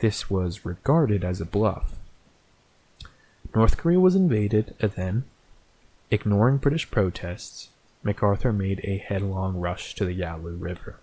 This 0.00 0.28
was 0.28 0.64
regarded 0.64 1.22
as 1.22 1.40
a 1.40 1.46
bluff. 1.46 1.94
North 3.54 3.76
Korea 3.76 4.00
was 4.00 4.16
invaded, 4.16 4.74
and 4.80 4.90
then, 4.92 5.24
ignoring 6.10 6.56
British 6.56 6.90
protests, 6.90 7.68
MacArthur 8.02 8.52
made 8.52 8.80
a 8.82 8.96
headlong 8.96 9.58
rush 9.58 9.94
to 9.94 10.04
the 10.04 10.14
Yalu 10.14 10.56
River. 10.56 10.96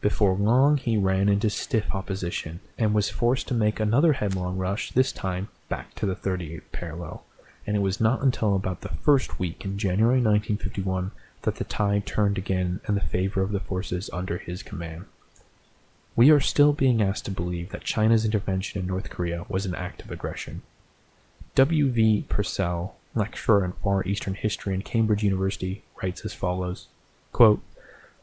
Before 0.00 0.34
long, 0.34 0.76
he 0.76 0.96
ran 0.96 1.28
into 1.28 1.48
stiff 1.48 1.94
opposition 1.94 2.60
and 2.76 2.94
was 2.94 3.08
forced 3.08 3.48
to 3.48 3.54
make 3.54 3.80
another 3.80 4.14
headlong 4.14 4.58
rush, 4.58 4.92
this 4.92 5.12
time 5.12 5.48
back 5.68 5.94
to 5.94 6.06
the 6.06 6.16
38th 6.16 6.62
parallel. 6.72 7.24
And 7.66 7.76
it 7.76 7.80
was 7.80 8.00
not 8.00 8.22
until 8.22 8.54
about 8.54 8.82
the 8.82 8.88
first 8.88 9.38
week 9.38 9.64
in 9.64 9.78
January 9.78 10.20
1951 10.20 11.12
that 11.42 11.56
the 11.56 11.64
tide 11.64 12.06
turned 12.06 12.38
again 12.38 12.80
in 12.88 12.94
the 12.94 13.00
favor 13.00 13.40
of 13.40 13.52
the 13.52 13.60
forces 13.60 14.10
under 14.12 14.38
his 14.38 14.62
command. 14.62 15.06
We 16.14 16.30
are 16.30 16.40
still 16.40 16.72
being 16.72 17.02
asked 17.02 17.24
to 17.26 17.30
believe 17.30 17.70
that 17.70 17.84
China's 17.84 18.24
intervention 18.24 18.80
in 18.80 18.86
North 18.86 19.10
Korea 19.10 19.44
was 19.48 19.66
an 19.66 19.74
act 19.74 20.02
of 20.02 20.10
aggression. 20.10 20.62
W. 21.54 21.88
V. 21.88 22.24
Purcell, 22.28 22.96
lecturer 23.14 23.64
in 23.64 23.72
Far 23.72 24.04
Eastern 24.04 24.34
History 24.34 24.74
in 24.74 24.82
Cambridge 24.82 25.22
University, 25.22 25.82
writes 26.02 26.24
as 26.24 26.32
follows 26.32 26.88
quote, 27.32 27.60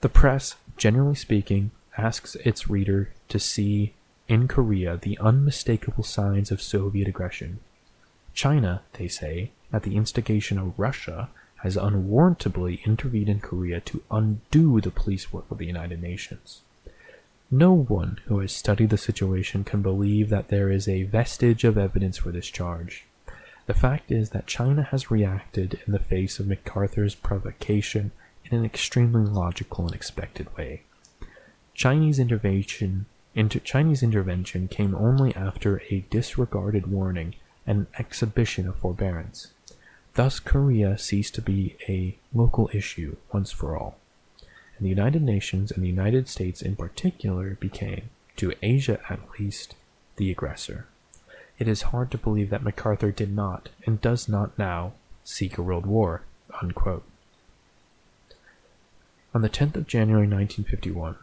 The 0.02 0.10
press, 0.10 0.56
generally 0.78 1.16
speaking, 1.16 1.72
asks 1.98 2.36
its 2.36 2.70
reader 2.70 3.12
to 3.30 3.40
see 3.40 3.94
in 4.28 4.48
Korea 4.48 4.98
the 4.98 5.18
unmistakable 5.20 6.04
signs 6.04 6.52
of 6.52 6.62
Soviet 6.62 7.08
aggression. 7.08 7.60
China, 8.34 8.82
they 8.94 9.08
say, 9.08 9.52
at 9.72 9.84
the 9.84 9.96
instigation 9.96 10.58
of 10.58 10.78
Russia, 10.80 11.30
has 11.58 11.78
unwarrantably 11.78 12.82
intervened 12.86 13.30
in 13.30 13.40
Korea 13.40 13.80
to 13.82 14.04
undo 14.12 14.82
the 14.82 14.92
police 14.92 15.32
work 15.32 15.46
of 15.50 15.60
the 15.60 15.66
United 15.66 16.02
Nations. 16.02 16.62
No 17.52 17.72
one 17.72 18.20
who 18.26 18.40
has 18.40 18.52
studied 18.52 18.90
the 18.90 18.98
situation 18.98 19.64
can 19.64 19.82
believe 19.82 20.30
that 20.30 20.48
there 20.48 20.72
is 20.72 20.88
a 20.88 21.04
vestige 21.04 21.64
of 21.64 21.78
evidence 21.78 22.18
for 22.18 22.32
this 22.32 22.48
charge. 22.48 23.06
The 23.66 23.74
fact 23.74 24.12
is 24.12 24.32
that 24.32 24.48
China 24.48 24.84
has 24.84 25.10
reacted 25.10 25.80
in 25.86 25.94
the 25.94 26.00
face 26.00 26.40
of 26.40 26.48
MacArthur's 26.48 27.16
provocation 27.16 28.12
in 28.46 28.58
an 28.58 28.66
extremely 28.66 29.24
logical 29.24 29.86
and 29.86 29.96
expected 29.96 30.56
way. 30.58 30.82
Chinese 31.74 32.20
intervention 32.20 33.06
into 33.36 33.60
Chinese 33.60 34.04
intervention 34.04 34.68
came 34.68 34.94
only 34.94 35.36
after 35.36 35.82
a 35.90 36.06
disregarded 36.10 36.88
warning 36.88 37.36
and 37.66 37.80
an 37.80 37.88
exhibition 37.98 38.68
of 38.68 38.76
forbearance. 38.76 39.52
Thus, 40.16 40.40
Korea 40.40 40.98
ceased 40.98 41.34
to 41.36 41.42
be 41.42 41.76
a 41.90 42.18
local 42.34 42.70
issue 42.74 43.16
once 43.32 43.52
for 43.52 43.76
all. 43.76 43.98
And 44.78 44.86
the 44.86 44.90
United 44.90 45.24
Nations 45.24 45.72
and 45.72 45.84
the 45.84 45.88
United 45.88 46.28
States 46.28 46.62
in 46.62 46.76
particular 46.76 47.58
became, 47.60 48.10
to 48.36 48.54
Asia 48.62 49.00
at 49.10 49.40
least, 49.40 49.76
the 50.18 50.30
aggressor. 50.30 50.88
It 51.60 51.68
is 51.68 51.84
hard 51.84 52.12
to 52.12 52.18
believe 52.18 52.50
that 52.50 52.64
MacArthur 52.64 53.12
did 53.12 53.34
not, 53.34 53.70
and 53.86 54.02
does 54.02 54.28
not 54.28 54.58
now, 54.58 54.94
seek 55.24 55.58
a 55.58 55.62
world 55.62 55.86
war. 55.86 56.24
Unquote. 56.62 57.04
On 59.34 59.42
the 59.42 59.50
10th 59.50 59.76
of 59.76 59.88
January 59.88 60.28
1951, 60.28 61.16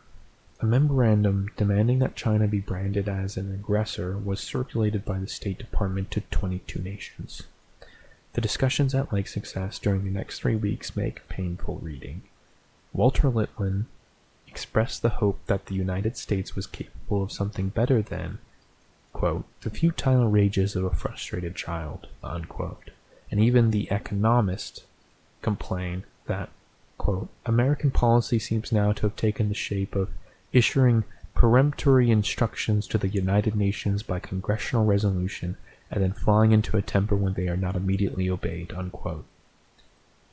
a 0.60 0.66
memorandum 0.66 1.48
demanding 1.56 2.00
that 2.00 2.16
China 2.16 2.46
be 2.46 2.58
branded 2.58 3.08
as 3.08 3.36
an 3.36 3.52
aggressor 3.52 4.18
was 4.18 4.40
circulated 4.40 5.04
by 5.04 5.18
the 5.18 5.28
State 5.28 5.58
Department 5.58 6.10
to 6.10 6.20
22 6.22 6.80
nations. 6.80 7.42
The 8.32 8.40
discussions 8.40 8.94
at 8.94 9.12
Lake 9.12 9.28
Success 9.28 9.78
during 9.78 10.04
the 10.04 10.10
next 10.10 10.40
three 10.40 10.56
weeks 10.56 10.96
make 10.96 11.28
painful 11.28 11.78
reading. 11.78 12.22
Walter 12.92 13.28
Lippmann 13.28 13.86
expressed 14.46 15.02
the 15.02 15.08
hope 15.10 15.38
that 15.46 15.66
the 15.66 15.74
United 15.74 16.16
States 16.16 16.54
was 16.54 16.66
capable 16.66 17.22
of 17.22 17.32
something 17.32 17.68
better 17.68 18.02
than, 18.02 18.38
quote, 19.20 19.44
the 19.60 19.68
futile 19.68 20.28
rages 20.28 20.74
of 20.74 20.82
a 20.82 20.88
frustrated 20.88 21.54
child, 21.54 22.06
unquote. 22.24 22.90
And 23.30 23.38
even 23.38 23.70
the 23.70 23.86
economist 23.90 24.84
complained 25.42 26.04
that, 26.26 26.48
quote, 26.96 27.28
American 27.44 27.90
policy 27.90 28.38
seems 28.38 28.72
now 28.72 28.92
to 28.92 29.02
have 29.02 29.16
taken 29.16 29.50
the 29.50 29.54
shape 29.54 29.94
of 29.94 30.08
issuing 30.54 31.04
peremptory 31.34 32.10
instructions 32.10 32.86
to 32.86 32.96
the 32.96 33.08
United 33.08 33.54
Nations 33.54 34.02
by 34.02 34.20
congressional 34.20 34.86
resolution 34.86 35.58
and 35.90 36.02
then 36.02 36.14
flying 36.14 36.52
into 36.52 36.78
a 36.78 36.82
temper 36.82 37.14
when 37.14 37.34
they 37.34 37.46
are 37.46 37.58
not 37.58 37.76
immediately 37.76 38.30
obeyed. 38.30 38.72
Unquote. 38.72 39.26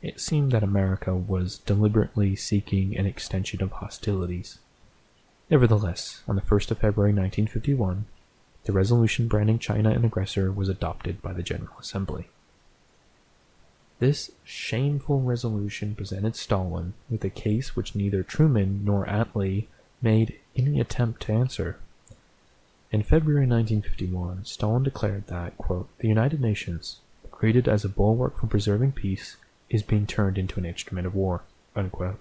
It 0.02 0.21
seemed 0.21 0.54
that 0.54 0.63
America 0.63 1.13
was 1.13 1.58
deliberately 1.58 2.38
seeking 2.38 2.95
an 2.95 3.06
extension 3.06 3.62
of 3.62 3.73
hostilities. 3.73 4.60
Nevertheless, 5.50 6.23
on 6.26 6.38
the 6.38 6.41
1st 6.41 6.71
of 6.71 6.78
February 6.78 7.12
1951, 7.12 8.06
the 8.67 8.73
resolution 8.73 9.30
branding 9.30 9.58
China 9.58 9.91
an 9.91 10.03
aggressor 10.03 10.51
was 10.51 10.67
adopted 10.67 11.21
by 11.21 11.32
the 11.32 11.41
General 11.41 11.77
Assembly. 11.80 12.27
This 13.99 14.30
shameful 14.43 15.21
resolution 15.21 15.95
presented 15.95 16.36
Stalin 16.36 16.93
with 17.10 17.23
a 17.23 17.30
case 17.30 17.77
which 17.77 17.95
neither 17.95 18.23
Truman 18.23 18.82
nor 18.84 19.06
Attlee 19.06 19.67
made 20.01 20.38
any 20.53 20.82
attempt 20.82 21.21
to 21.23 21.32
answer. 21.32 21.80
In 22.91 23.03
February 23.03 23.47
1951, 23.47 24.43
Stalin 24.43 24.84
declared 24.84 25.27
that, 25.27 25.58
quote, 25.58 25.88
the 25.99 26.10
United 26.10 26.41
Nations, 26.41 26.97
created 27.32 27.69
as 27.69 27.86
a 27.86 27.89
bulwark 27.89 28.38
for 28.38 28.47
preserving 28.47 28.91
peace, 28.91 29.38
is 29.69 29.82
being 29.82 30.06
turned 30.06 30.38
into 30.38 30.60
an 30.60 30.65
instrument 30.65 31.08
of 31.08 31.15
war. 31.15 31.43
Unquote. 31.73 32.19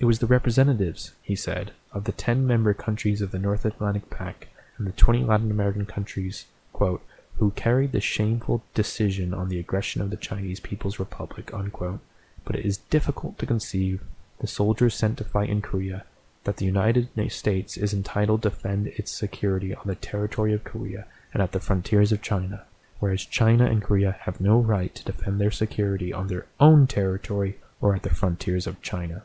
It 0.00 0.04
was 0.04 0.18
the 0.18 0.26
representatives, 0.26 1.12
he 1.22 1.36
said, 1.36 1.70
of 1.92 2.04
the 2.04 2.12
ten 2.12 2.44
member 2.44 2.74
countries 2.74 3.22
of 3.22 3.30
the 3.30 3.38
North 3.38 3.64
Atlantic 3.64 4.10
Pact 4.10 4.46
and 4.78 4.86
the 4.86 4.92
20 4.92 5.24
Latin 5.24 5.50
American 5.50 5.84
countries, 5.84 6.46
quote, 6.72 7.02
who 7.36 7.50
carried 7.52 7.92
the 7.92 8.00
shameful 8.00 8.62
decision 8.74 9.34
on 9.34 9.48
the 9.48 9.58
aggression 9.58 10.00
of 10.00 10.10
the 10.10 10.16
Chinese 10.16 10.60
People's 10.60 10.98
Republic, 10.98 11.52
unquote. 11.52 12.00
But 12.44 12.56
it 12.56 12.64
is 12.64 12.78
difficult 12.78 13.38
to 13.38 13.46
conceive 13.46 14.04
the 14.40 14.46
soldiers 14.46 14.94
sent 14.94 15.18
to 15.18 15.24
fight 15.24 15.50
in 15.50 15.62
Korea 15.62 16.04
that 16.44 16.56
the 16.56 16.64
United 16.64 17.10
States 17.30 17.76
is 17.76 17.92
entitled 17.92 18.42
to 18.42 18.50
defend 18.50 18.88
its 18.88 19.10
security 19.12 19.74
on 19.74 19.86
the 19.86 19.94
territory 19.94 20.52
of 20.54 20.64
Korea 20.64 21.06
and 21.34 21.42
at 21.42 21.52
the 21.52 21.60
frontiers 21.60 22.10
of 22.10 22.22
China, 22.22 22.64
whereas 23.00 23.24
China 23.24 23.66
and 23.66 23.82
Korea 23.82 24.16
have 24.20 24.40
no 24.40 24.58
right 24.58 24.94
to 24.94 25.04
defend 25.04 25.40
their 25.40 25.50
security 25.50 26.12
on 26.12 26.28
their 26.28 26.46
own 26.58 26.86
territory 26.86 27.58
or 27.80 27.94
at 27.94 28.02
the 28.02 28.10
frontiers 28.10 28.66
of 28.66 28.80
China. 28.80 29.22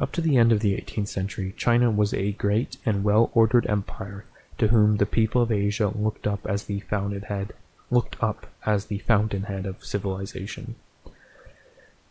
Up 0.00 0.12
to 0.12 0.22
the 0.22 0.38
end 0.38 0.50
of 0.50 0.60
the 0.60 0.74
18th 0.74 1.08
century, 1.08 1.54
China 1.56 1.90
was 1.90 2.14
a 2.14 2.32
great 2.32 2.78
and 2.86 3.04
well 3.04 3.30
ordered 3.34 3.66
empire 3.66 4.24
to 4.56 4.68
whom 4.68 4.96
the 4.96 5.06
people 5.06 5.42
of 5.42 5.52
Asia 5.52 5.88
looked 5.88 6.26
up 6.26 6.46
as 6.46 6.64
the 6.64 6.80
fountainhead 6.80 7.52
looked 7.90 8.16
up 8.22 8.46
as 8.64 8.86
the 8.86 8.98
fountainhead 8.98 9.66
of 9.66 9.84
civilization. 9.84 10.76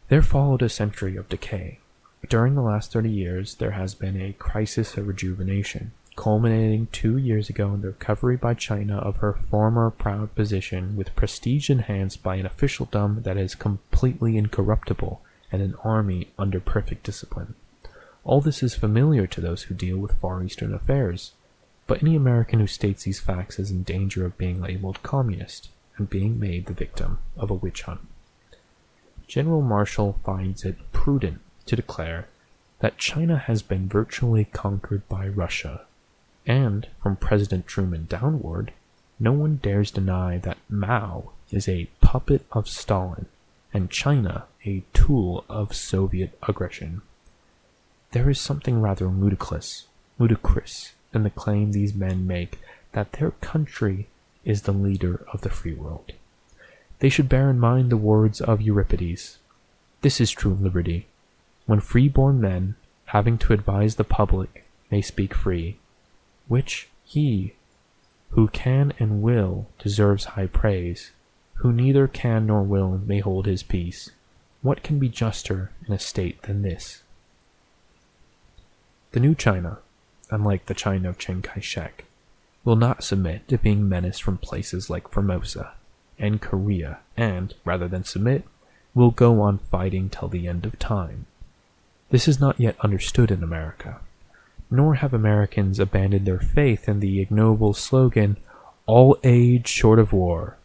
There 0.07 0.21
followed 0.21 0.61
a 0.61 0.69
century 0.69 1.15
of 1.15 1.29
decay, 1.29 1.79
during 2.27 2.53
the 2.53 2.61
last 2.61 2.91
30 2.91 3.09
years, 3.09 3.55
there 3.55 3.71
has 3.71 3.95
been 3.95 4.19
a 4.21 4.33
crisis 4.33 4.97
of 4.97 5.07
rejuvenation, 5.07 5.93
culminating 6.15 6.87
two 6.91 7.17
years 7.17 7.49
ago 7.49 7.73
in 7.73 7.81
the 7.81 7.87
recovery 7.87 8.35
by 8.35 8.53
China 8.53 8.97
of 8.97 9.17
her 9.17 9.33
former 9.33 9.89
proud 9.89 10.35
position 10.35 10.95
with 10.95 11.15
prestige 11.15 11.69
enhanced 11.69 12.21
by 12.21 12.35
an 12.35 12.45
officialdom 12.45 13.23
that 13.23 13.37
is 13.37 13.55
completely 13.55 14.37
incorruptible 14.37 15.21
and 15.51 15.61
an 15.61 15.75
army 15.83 16.27
under 16.37 16.59
perfect 16.59 17.03
discipline. 17.03 17.55
All 18.23 18.41
this 18.41 18.61
is 18.61 18.75
familiar 18.75 19.25
to 19.27 19.41
those 19.41 19.63
who 19.63 19.75
deal 19.75 19.97
with 19.97 20.19
Far 20.19 20.43
Eastern 20.43 20.73
affairs, 20.73 21.31
but 21.87 22.03
any 22.03 22.15
American 22.15 22.59
who 22.59 22.67
states 22.67 23.03
these 23.03 23.19
facts 23.19 23.57
is 23.59 23.71
in 23.71 23.83
danger 23.83 24.25
of 24.25 24.37
being 24.37 24.61
labeled 24.61 25.01
communist 25.01 25.69
and 25.97 26.09
being 26.09 26.39
made 26.39 26.65
the 26.65 26.73
victim 26.73 27.19
of 27.37 27.49
a 27.49 27.55
witch 27.55 27.83
hunt. 27.83 28.01
General 29.27 29.61
Marshall 29.61 30.19
finds 30.23 30.63
it 30.65 30.91
prudent 30.91 31.39
to 31.65 31.75
declare 31.75 32.27
that 32.79 32.97
China 32.97 33.37
has 33.37 33.61
been 33.61 33.87
virtually 33.87 34.45
conquered 34.45 35.07
by 35.07 35.27
Russia, 35.27 35.85
and 36.45 36.87
from 37.01 37.15
President 37.15 37.67
Truman 37.67 38.05
downward, 38.09 38.73
no 39.19 39.33
one 39.33 39.57
dares 39.57 39.91
deny 39.91 40.37
that 40.39 40.57
Mao 40.69 41.31
is 41.51 41.67
a 41.67 41.89
puppet 42.01 42.45
of 42.51 42.69
Stalin 42.69 43.27
and 43.73 43.91
China 43.91 44.45
a 44.65 44.83
tool 44.93 45.45
of 45.49 45.75
Soviet 45.75 46.37
aggression. 46.47 47.01
There 48.11 48.29
is 48.29 48.41
something 48.41 48.81
rather 48.81 49.07
ludicrous, 49.07 49.87
ludicrous 50.17 50.93
in 51.13 51.23
the 51.23 51.29
claim 51.29 51.71
these 51.71 51.93
men 51.93 52.25
make 52.25 52.59
that 52.93 53.13
their 53.13 53.31
country 53.31 54.07
is 54.43 54.63
the 54.63 54.71
leader 54.71 55.25
of 55.31 55.41
the 55.41 55.49
free 55.49 55.73
world. 55.73 56.13
They 56.99 57.09
should 57.09 57.29
bear 57.29 57.49
in 57.49 57.59
mind 57.59 57.91
the 57.91 57.97
words 57.97 58.41
of 58.41 58.61
Euripides. 58.61 59.37
This 60.01 60.19
is 60.19 60.31
true 60.31 60.57
liberty, 60.59 61.07
when 61.65 61.79
free-born 61.79 62.41
men, 62.41 62.75
having 63.05 63.37
to 63.39 63.53
advise 63.53 63.95
the 63.95 64.03
public, 64.03 64.65
may 64.89 65.01
speak 65.01 65.35
free, 65.35 65.77
which 66.47 66.89
he 67.03 67.53
who 68.31 68.47
can 68.47 68.93
and 68.99 69.21
will 69.21 69.67
deserves 69.77 70.25
high 70.25 70.47
praise, 70.47 71.11
who 71.55 71.71
neither 71.71 72.07
can 72.07 72.47
nor 72.47 72.63
will 72.63 72.99
may 73.05 73.19
hold 73.19 73.45
his 73.45 73.63
peace. 73.63 74.09
What 74.61 74.83
can 74.83 74.99
be 74.99 75.09
juster 75.09 75.71
in 75.87 75.93
a 75.93 75.99
state 75.99 76.41
than 76.43 76.61
this? 76.63 77.03
The 79.11 79.19
new 79.19 79.33
China, 79.33 79.79
unlike 80.29 80.67
the 80.67 80.75
China 80.75 81.09
of 81.09 81.17
Chiang 81.17 81.41
Kai 81.41 81.61
shek, 81.61 82.05
will 82.63 82.75
not 82.75 83.03
submit 83.03 83.47
to 83.47 83.57
being 83.57 83.89
menaced 83.89 84.21
from 84.21 84.37
places 84.37 84.89
like 84.89 85.09
Formosa 85.09 85.73
and 86.19 86.41
Korea, 86.41 86.99
and, 87.17 87.55
rather 87.65 87.87
than 87.87 88.03
submit, 88.03 88.43
will 88.93 89.11
go 89.11 89.41
on 89.41 89.57
fighting 89.57 90.09
till 90.09 90.27
the 90.27 90.47
end 90.47 90.65
of 90.65 90.77
time. 90.77 91.25
This 92.09 92.27
is 92.27 92.39
not 92.39 92.59
yet 92.59 92.75
understood 92.81 93.31
in 93.31 93.41
America, 93.41 93.99
nor 94.69 94.95
have 94.95 95.13
Americans 95.13 95.79
abandoned 95.79 96.27
their 96.27 96.39
faith 96.39 96.87
in 96.87 96.99
the 96.99 97.19
ignoble 97.19 97.73
slogan, 97.73 98.37
all 98.85 99.17
age 99.23 99.67
short 99.67 99.97
of 99.97 100.13
war. 100.13 100.57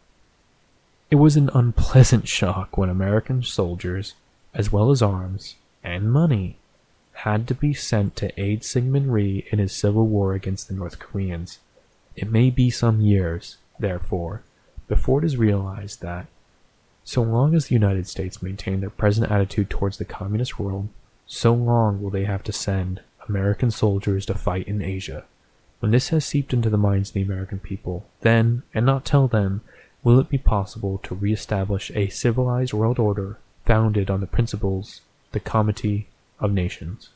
It 1.09 1.15
was 1.15 1.35
an 1.35 1.49
unpleasant 1.53 2.27
shock 2.27 2.77
when 2.77 2.89
American 2.89 3.41
soldiers, 3.41 4.13
as 4.53 4.71
well 4.71 4.91
as 4.91 5.01
arms 5.01 5.55
and 5.83 6.11
money, 6.11 6.57
had 7.19 7.47
to 7.47 7.55
be 7.55 7.73
sent 7.73 8.15
to 8.17 8.39
aid 8.39 8.61
Syngman 8.61 9.09
Rhee 9.09 9.45
in 9.49 9.59
his 9.59 9.73
civil 9.73 10.05
war 10.05 10.33
against 10.33 10.67
the 10.67 10.73
North 10.73 10.99
Koreans. 10.99 11.59
It 12.15 12.31
may 12.31 12.49
be 12.49 12.69
some 12.69 13.01
years, 13.01 13.57
therefore, 13.79 14.43
before 14.87 15.19
it 15.19 15.25
is 15.25 15.37
realized 15.37 16.01
that, 16.01 16.27
so 17.03 17.21
long 17.21 17.55
as 17.55 17.67
the 17.67 17.75
United 17.75 18.07
States 18.07 18.41
maintain 18.41 18.81
their 18.81 18.89
present 18.89 19.31
attitude 19.31 19.69
towards 19.69 19.97
the 19.97 20.05
communist 20.05 20.59
world, 20.59 20.89
so 21.25 21.53
long 21.53 22.01
will 22.01 22.09
they 22.09 22.25
have 22.25 22.43
to 22.43 22.51
send 22.51 23.01
American 23.27 23.71
soldiers 23.71 24.25
to 24.25 24.33
fight 24.33 24.67
in 24.67 24.81
Asia. 24.81 25.23
When 25.79 25.91
this 25.91 26.09
has 26.09 26.25
seeped 26.25 26.53
into 26.53 26.69
the 26.69 26.77
minds 26.77 27.09
of 27.09 27.13
the 27.13 27.21
American 27.21 27.59
people, 27.59 28.05
then, 28.21 28.63
and 28.73 28.85
not 28.85 29.05
till 29.05 29.27
then, 29.27 29.61
will 30.03 30.19
it 30.19 30.29
be 30.29 30.37
possible 30.37 30.99
to 31.03 31.15
re-establish 31.15 31.91
a 31.95 32.09
civilized 32.09 32.73
world 32.73 32.99
order 32.99 33.39
founded 33.65 34.09
on 34.09 34.21
the 34.21 34.27
principles 34.27 35.01
the 35.31 35.39
Comity 35.39 36.05
of 36.39 36.51
Nations. 36.51 37.09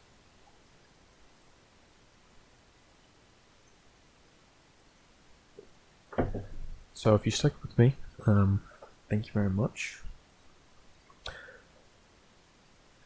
So 6.93 7.15
if 7.15 7.25
you 7.25 7.31
stuck 7.31 7.53
with 7.61 7.77
me, 7.77 7.95
um, 8.27 8.61
thank 9.09 9.27
you 9.27 9.31
very 9.31 9.49
much. 9.49 9.99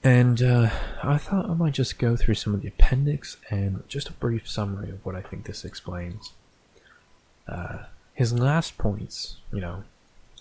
And 0.03 0.41
uh, 0.41 0.69
I 1.01 1.17
thought 1.17 1.49
I 1.49 1.53
might 1.53 1.73
just 1.73 1.97
go 1.97 2.15
through 2.15 2.33
some 2.33 2.53
of 2.53 2.61
the 2.61 2.67
appendix 2.67 3.37
and 3.49 3.83
just 3.87 4.09
a 4.09 4.13
brief 4.13 4.49
summary 4.49 4.89
of 4.89 5.05
what 5.05 5.15
I 5.15 5.21
think 5.21 5.45
this 5.45 5.63
explains. 5.63 6.33
Uh, 7.47 7.83
his 8.13 8.33
last 8.33 8.77
points, 8.77 9.37
you 9.51 9.61
know, 9.61 9.83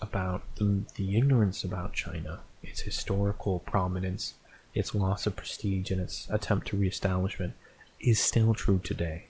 about 0.01 0.41
the, 0.55 0.81
the 0.95 1.15
ignorance 1.15 1.63
about 1.63 1.93
China, 1.93 2.39
its 2.61 2.81
historical 2.81 3.59
prominence, 3.59 4.33
its 4.73 4.95
loss 4.95 5.25
of 5.27 5.35
prestige, 5.35 5.91
and 5.91 6.01
its 6.01 6.27
attempt 6.29 6.67
to 6.67 6.77
reestablishment, 6.77 7.53
is 7.99 8.19
still 8.19 8.53
true 8.53 8.79
today. 8.83 9.25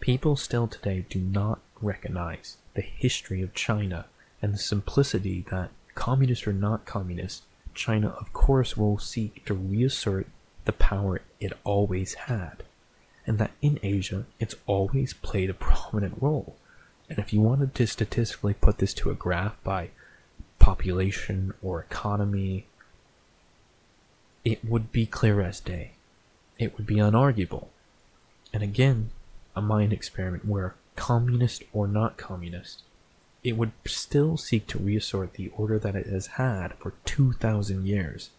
People 0.00 0.36
still 0.36 0.66
today 0.66 1.04
do 1.08 1.18
not 1.18 1.60
recognize 1.80 2.56
the 2.74 2.82
history 2.82 3.42
of 3.42 3.54
China 3.54 4.06
and 4.42 4.52
the 4.52 4.58
simplicity 4.58 5.44
that, 5.50 5.70
communist 5.94 6.46
or 6.46 6.52
not 6.52 6.84
communist, 6.84 7.44
China, 7.74 8.08
of 8.20 8.32
course, 8.32 8.76
will 8.76 8.98
seek 8.98 9.44
to 9.44 9.54
reassert 9.54 10.26
the 10.64 10.72
power 10.72 11.22
it 11.40 11.52
always 11.64 12.14
had, 12.14 12.62
and 13.26 13.38
that 13.38 13.52
in 13.62 13.78
Asia 13.82 14.26
it's 14.40 14.56
always 14.66 15.12
played 15.14 15.50
a 15.50 15.54
prominent 15.54 16.20
role. 16.20 16.56
And 17.08 17.18
if 17.18 17.32
you 17.32 17.40
wanted 17.40 17.74
to 17.74 17.86
statistically 17.86 18.54
put 18.54 18.78
this 18.78 18.92
to 18.94 19.10
a 19.10 19.14
graph 19.14 19.62
by 19.62 19.90
population 20.58 21.54
or 21.62 21.80
economy, 21.80 22.66
it 24.46 24.64
would 24.64 24.92
be 24.92 25.06
clear 25.06 25.40
as 25.40 25.58
day. 25.58 25.90
It 26.56 26.76
would 26.76 26.86
be 26.86 26.94
unarguable. 26.94 27.66
And 28.52 28.62
again, 28.62 29.10
a 29.56 29.60
mind 29.60 29.92
experiment 29.92 30.44
where 30.46 30.76
communist 30.94 31.64
or 31.72 31.88
not 31.88 32.16
communist, 32.16 32.84
it 33.42 33.56
would 33.56 33.72
still 33.84 34.36
seek 34.36 34.68
to 34.68 34.78
reassert 34.78 35.34
the 35.34 35.50
order 35.56 35.80
that 35.80 35.96
it 35.96 36.06
has 36.06 36.28
had 36.38 36.74
for 36.74 36.94
2,000 37.04 37.86
years. 37.88 38.30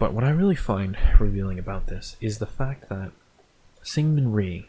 But 0.00 0.12
what 0.12 0.24
I 0.24 0.30
really 0.30 0.56
find 0.56 0.98
revealing 1.20 1.60
about 1.60 1.86
this 1.86 2.16
is 2.20 2.38
the 2.38 2.46
fact 2.46 2.88
that 2.88 3.12
Syngman 3.84 4.34
Rhee, 4.34 4.66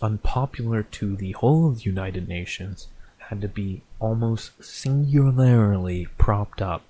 unpopular 0.00 0.82
to 0.82 1.14
the 1.14 1.32
whole 1.32 1.68
of 1.68 1.76
the 1.76 1.84
United 1.84 2.26
Nations, 2.26 2.88
had 3.28 3.40
to 3.42 3.48
be 3.48 3.82
almost 4.00 4.64
singularly 4.64 6.08
propped 6.16 6.62
up 6.62 6.82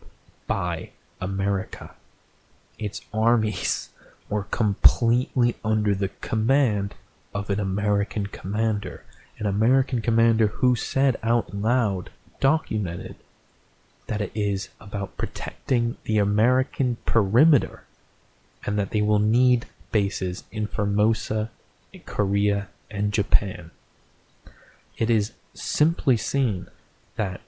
by 0.47 0.91
America. 1.21 1.91
Its 2.79 3.01
armies 3.13 3.91
were 4.29 4.45
completely 4.45 5.57
under 5.65 5.95
the 5.95 6.11
command 6.21 6.95
of 7.35 7.51
an 7.51 7.59
American 7.59 8.27
commander, 8.27 9.05
an 9.39 9.47
American 9.47 10.01
commander 10.01 10.47
who 10.47 10.77
said 10.77 11.17
out 11.23 11.55
loud, 11.55 12.11
documented, 12.41 13.17
that 14.07 14.21
it 14.21 14.31
is 14.35 14.69
about 14.81 15.17
protecting 15.17 15.97
the 16.05 16.19
American 16.19 16.99
perimeter 17.05 17.83
and 18.65 18.79
that 18.79 18.91
they 18.91 19.03
will 19.03 19.19
need 19.19 19.67
bases 19.91 20.45
in 20.53 20.67
Formosa, 20.67 21.51
Korea, 22.07 22.69
and 22.91 23.13
Japan. 23.13 23.71
It 24.99 25.11
is 25.11 25.33
simply 25.55 26.17
seen 26.17 26.69
that 27.17 27.41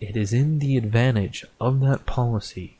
it 0.00 0.16
is 0.16 0.32
in 0.32 0.58
the 0.58 0.76
advantage 0.76 1.44
of 1.60 1.80
that 1.80 2.06
policy 2.06 2.76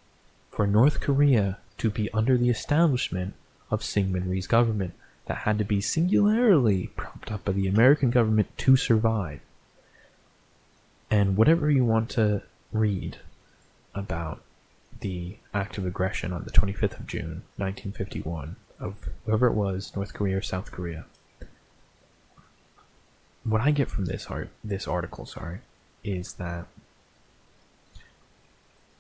for 0.50 0.66
North 0.66 1.00
Korea 1.00 1.58
to 1.78 1.90
be 1.90 2.10
under 2.12 2.36
the 2.36 2.50
establishment 2.50 3.34
of 3.70 3.80
Syngman 3.80 4.28
Rhee's 4.28 4.46
government 4.46 4.94
that 5.26 5.38
had 5.38 5.58
to 5.58 5.64
be 5.64 5.80
singularly 5.80 6.90
propped 6.96 7.30
up 7.30 7.44
by 7.44 7.52
the 7.52 7.68
American 7.68 8.10
government 8.10 8.56
to 8.58 8.76
survive. 8.76 9.40
And 11.10 11.36
whatever 11.36 11.70
you 11.70 11.84
want 11.84 12.08
to 12.10 12.42
read 12.72 13.18
about 13.94 14.42
the 15.00 15.36
act 15.54 15.78
of 15.78 15.86
aggression 15.86 16.32
on 16.32 16.44
the 16.44 16.50
25th 16.50 16.98
of 16.98 17.06
June, 17.06 17.42
1951, 17.56 18.56
of 18.80 19.08
whoever 19.26 19.46
it 19.46 19.54
was, 19.54 19.94
North 19.94 20.12
Korea 20.14 20.38
or 20.38 20.42
South 20.42 20.72
Korea, 20.72 21.04
what 23.44 23.60
I 23.60 23.70
get 23.70 23.88
from 23.88 24.06
this 24.06 24.26
art, 24.26 24.50
this 24.62 24.86
article, 24.86 25.26
sorry, 25.26 25.60
is 26.04 26.34
that 26.34 26.66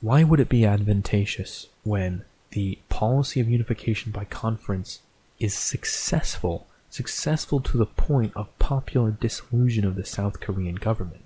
why 0.00 0.22
would 0.22 0.40
it 0.40 0.48
be 0.48 0.64
advantageous 0.64 1.66
when 1.82 2.24
the 2.50 2.78
policy 2.88 3.40
of 3.40 3.48
unification 3.48 4.12
by 4.12 4.24
conference 4.24 5.00
is 5.38 5.54
successful, 5.54 6.66
successful 6.90 7.60
to 7.60 7.76
the 7.76 7.86
point 7.86 8.32
of 8.34 8.56
popular 8.58 9.10
disillusion 9.10 9.84
of 9.84 9.96
the 9.96 10.04
South 10.04 10.40
Korean 10.40 10.76
government. 10.76 11.24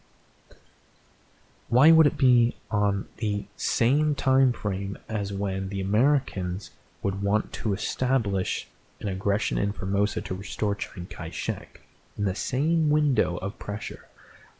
Why 1.68 1.90
would 1.90 2.06
it 2.06 2.18
be 2.18 2.56
on 2.70 3.06
the 3.18 3.44
same 3.56 4.14
time 4.14 4.52
frame 4.52 4.98
as 5.08 5.32
when 5.32 5.68
the 5.68 5.80
Americans 5.80 6.70
would 7.02 7.22
want 7.22 7.52
to 7.54 7.72
establish 7.72 8.68
an 9.00 9.08
aggression 9.08 9.58
in 9.58 9.72
Formosa 9.72 10.20
to 10.22 10.34
restore 10.34 10.74
Chiang 10.74 11.06
Kai 11.06 11.30
shek 11.30 11.81
in 12.16 12.24
the 12.24 12.34
same 12.34 12.90
window 12.90 13.36
of 13.38 13.58
pressure, 13.58 14.06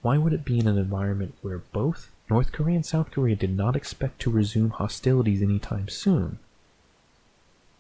why 0.03 0.18
would 0.18 0.32
it 0.32 0.44
be 0.44 0.59
in 0.59 0.66
an 0.66 0.78
environment 0.78 1.34
where 1.42 1.59
both 1.59 2.11
North 2.28 2.50
Korea 2.53 2.76
and 2.76 2.86
South 2.86 3.11
Korea 3.11 3.36
did 3.36 3.57
not 3.57 3.76
expect 3.76 4.20
to 4.20 4.30
resume 4.30 4.70
hostilities 4.70 5.42
anytime 5.42 5.88
soon? 5.88 6.38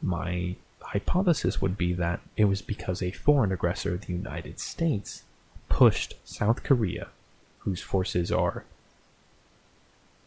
My 0.00 0.56
hypothesis 0.80 1.60
would 1.60 1.76
be 1.78 1.92
that 1.94 2.20
it 2.36 2.44
was 2.44 2.62
because 2.62 3.02
a 3.02 3.10
foreign 3.10 3.52
aggressor, 3.52 3.96
the 3.96 4.12
United 4.12 4.60
States, 4.60 5.22
pushed 5.68 6.14
South 6.24 6.62
Korea, 6.62 7.08
whose 7.60 7.80
forces 7.80 8.30
are, 8.30 8.64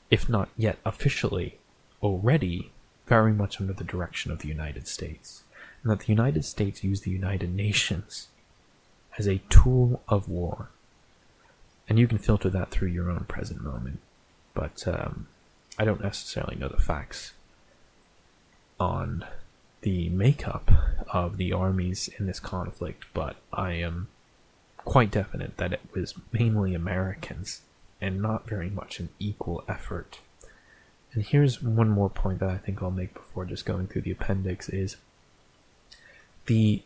if 0.10 0.28
not 0.28 0.50
yet 0.58 0.78
officially, 0.86 1.58
already 2.02 2.72
very 3.08 3.32
much 3.32 3.62
under 3.62 3.74
the 3.74 3.84
direction 3.84 4.32
of 4.32 4.40
the 4.40 4.48
United 4.48 4.88
States, 4.88 5.44
and 5.84 5.92
that 5.92 6.00
the 6.00 6.12
United 6.12 6.44
States 6.44 6.84
used 6.84 7.04
the 7.04 7.12
United 7.12 7.54
Nations 7.54 8.28
as 9.18 9.28
a 9.28 9.42
tool 9.50 10.02
of 10.08 10.28
war. 10.30 10.70
And 11.88 12.00
you 12.00 12.08
can 12.08 12.18
filter 12.18 12.50
that 12.50 12.72
through 12.72 12.90
your 12.90 13.10
own 13.10 13.26
present 13.26 13.62
moment. 13.62 14.00
But 14.54 14.88
um, 14.88 15.28
I 15.78 15.86
don't 15.86 16.02
necessarily 16.02 16.56
know 16.56 16.70
the 16.70 16.82
facts 16.82 17.34
on 18.80 19.26
the 19.82 20.10
makeup 20.10 20.72
of 21.14 21.38
the 21.38 21.54
armies 21.54 22.10
in 22.18 22.26
this 22.26 22.40
conflict, 22.40 23.06
but 23.14 23.36
I 23.54 23.74
am 23.74 24.08
quite 24.78 25.12
definite 25.12 25.58
that 25.58 25.74
it 25.74 25.82
was 25.94 26.16
mainly 26.32 26.74
Americans 26.74 27.62
and 28.02 28.22
not 28.22 28.48
very 28.48 28.70
much 28.70 29.00
an 29.00 29.10
equal 29.20 29.64
effort. 29.68 30.20
And 31.14 31.24
here's 31.24 31.62
one 31.62 31.90
more 31.90 32.10
point 32.10 32.40
that 32.40 32.50
I 32.50 32.58
think 32.58 32.82
I'll 32.82 32.92
make 32.92 33.14
before 33.14 33.46
just 33.46 33.66
going 33.66 33.88
through 33.88 34.02
the 34.02 34.12
appendix 34.12 34.70
is 34.70 34.98
the 36.46 36.84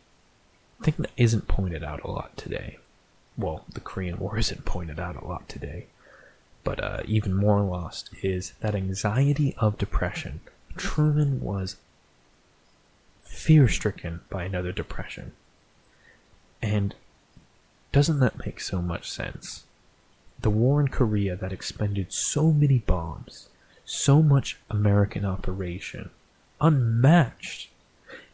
thing 0.82 0.94
that 0.98 1.10
isn't 1.16 1.48
pointed 1.48 1.82
out 1.82 2.02
a 2.02 2.10
lot 2.10 2.36
today. 2.36 2.78
Well, 3.36 3.64
the 3.72 3.80
Korean 3.80 4.18
War 4.18 4.38
isn't 4.38 4.64
pointed 4.64 4.98
out 4.98 5.20
a 5.20 5.26
lot 5.26 5.48
today, 5.48 5.86
but 6.64 6.82
uh, 6.82 7.02
even 7.06 7.34
more 7.34 7.60
lost 7.62 8.10
is 8.22 8.52
that 8.60 8.74
anxiety 8.74 9.54
of 9.58 9.78
depression. 9.78 10.40
Truman 10.76 11.40
was 11.40 11.76
fear 13.22 13.68
stricken 13.68 14.20
by 14.28 14.44
another 14.44 14.72
depression. 14.72 15.32
And 16.60 16.94
doesn't 17.92 18.20
that 18.20 18.44
make 18.44 18.60
so 18.60 18.82
much 18.82 19.10
sense? 19.10 19.64
The 20.40 20.50
war 20.50 20.80
in 20.80 20.88
Korea 20.88 21.36
that 21.36 21.52
expended 21.52 22.12
so 22.12 22.52
many 22.52 22.78
bombs, 22.78 23.48
so 23.84 24.22
much 24.22 24.58
American 24.70 25.24
operation, 25.24 26.10
unmatched. 26.60 27.68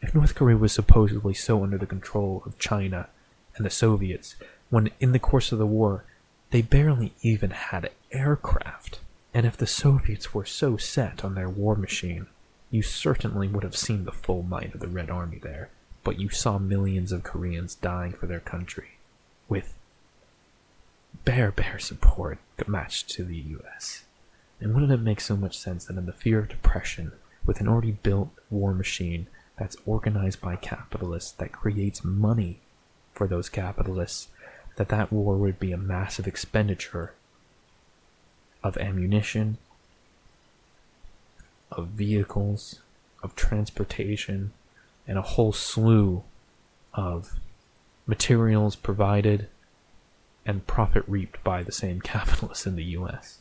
If 0.01 0.14
North 0.14 0.35
Korea 0.35 0.57
was 0.57 0.72
supposedly 0.72 1.35
so 1.35 1.62
under 1.62 1.79
the 1.79 1.87
control 1.87 2.43
of 2.47 2.59
China 2.59 3.09
and 3.57 3.64
the 3.64 3.70
Soviets, 3.70 4.37
when 4.70 4.91
in 5.01 5.12
the 5.12 5.18
course 5.18 5.53
of 5.53 5.59
the 5.59 5.66
war 5.66 6.05
they 6.51 6.62
barely 6.62 7.14
even 7.22 7.51
had 7.51 7.91
aircraft, 8.12 9.01
and 9.35 9.45
if 9.47 9.57
the 9.57 9.66
Soviets 9.66 10.33
were 10.33 10.45
so 10.45 10.77
set 10.77 11.24
on 11.24 11.35
their 11.35 11.49
war 11.49 11.74
machine, 11.74 12.27
you 12.70 12.83
certainly 12.83 13.49
would 13.49 13.62
have 13.62 13.77
seen 13.77 14.05
the 14.05 14.12
full 14.12 14.43
might 14.43 14.74
of 14.74 14.81
the 14.81 14.89
Red 14.89 15.11
Army 15.11 15.39
there, 15.43 15.70
but 16.05 16.18
you 16.18 16.29
saw 16.29 16.59
millions 16.59 17.12
of 17.12 17.22
Koreans 17.22 17.74
dying 17.74 18.12
for 18.12 18.27
their 18.27 18.41
country, 18.41 18.99
with 19.49 19.74
bare, 21.24 21.53
bare 21.53 21.79
support 21.79 22.39
matched 22.66 23.11
to 23.11 23.24
the 23.24 23.37
US. 23.37 24.05
And 24.61 24.72
wouldn't 24.72 24.93
it 24.93 25.01
make 25.01 25.20
so 25.20 25.37
much 25.37 25.59
sense 25.59 25.85
that 25.85 25.97
in 25.97 26.07
the 26.07 26.12
fear 26.12 26.39
of 26.39 26.49
depression, 26.49 27.12
with 27.45 27.61
an 27.61 27.68
already 27.68 27.93
built 27.93 28.31
war 28.51 28.72
machine 28.72 29.27
that's 29.59 29.76
organized 29.86 30.40
by 30.40 30.57
capitalists 30.57 31.32
that 31.32 31.52
creates 31.52 32.04
money 32.04 32.61
for 33.12 33.26
those 33.26 33.48
capitalists, 33.48 34.28
that 34.76 34.88
that 34.90 35.12
war 35.12 35.36
would 35.36 35.59
be 35.59 35.72
a 35.72 35.78
massive 35.78 36.26
expenditure 36.26 37.14
of 38.62 38.76
ammunition, 38.76 39.57
of 41.70 41.88
vehicles, 41.88 42.80
of 43.22 43.34
transportation, 43.34 44.52
and 45.07 45.18
a 45.18 45.22
whole 45.22 45.52
slew 45.52 46.22
of 46.92 47.38
materials 48.07 48.76
provided 48.76 49.48
and 50.44 50.66
profit 50.66 51.04
reaped 51.07 51.42
by 51.42 51.62
the 51.62 51.72
same 51.72 52.00
capitalists 52.00 52.66
in 52.66 52.76
the 52.76 52.84
US. 52.84 53.38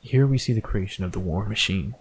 Here 0.00 0.26
we 0.26 0.38
see 0.38 0.52
the 0.52 0.60
creation 0.60 1.04
of 1.04 1.12
the 1.12 1.20
war 1.20 1.46
machine, 1.46 1.94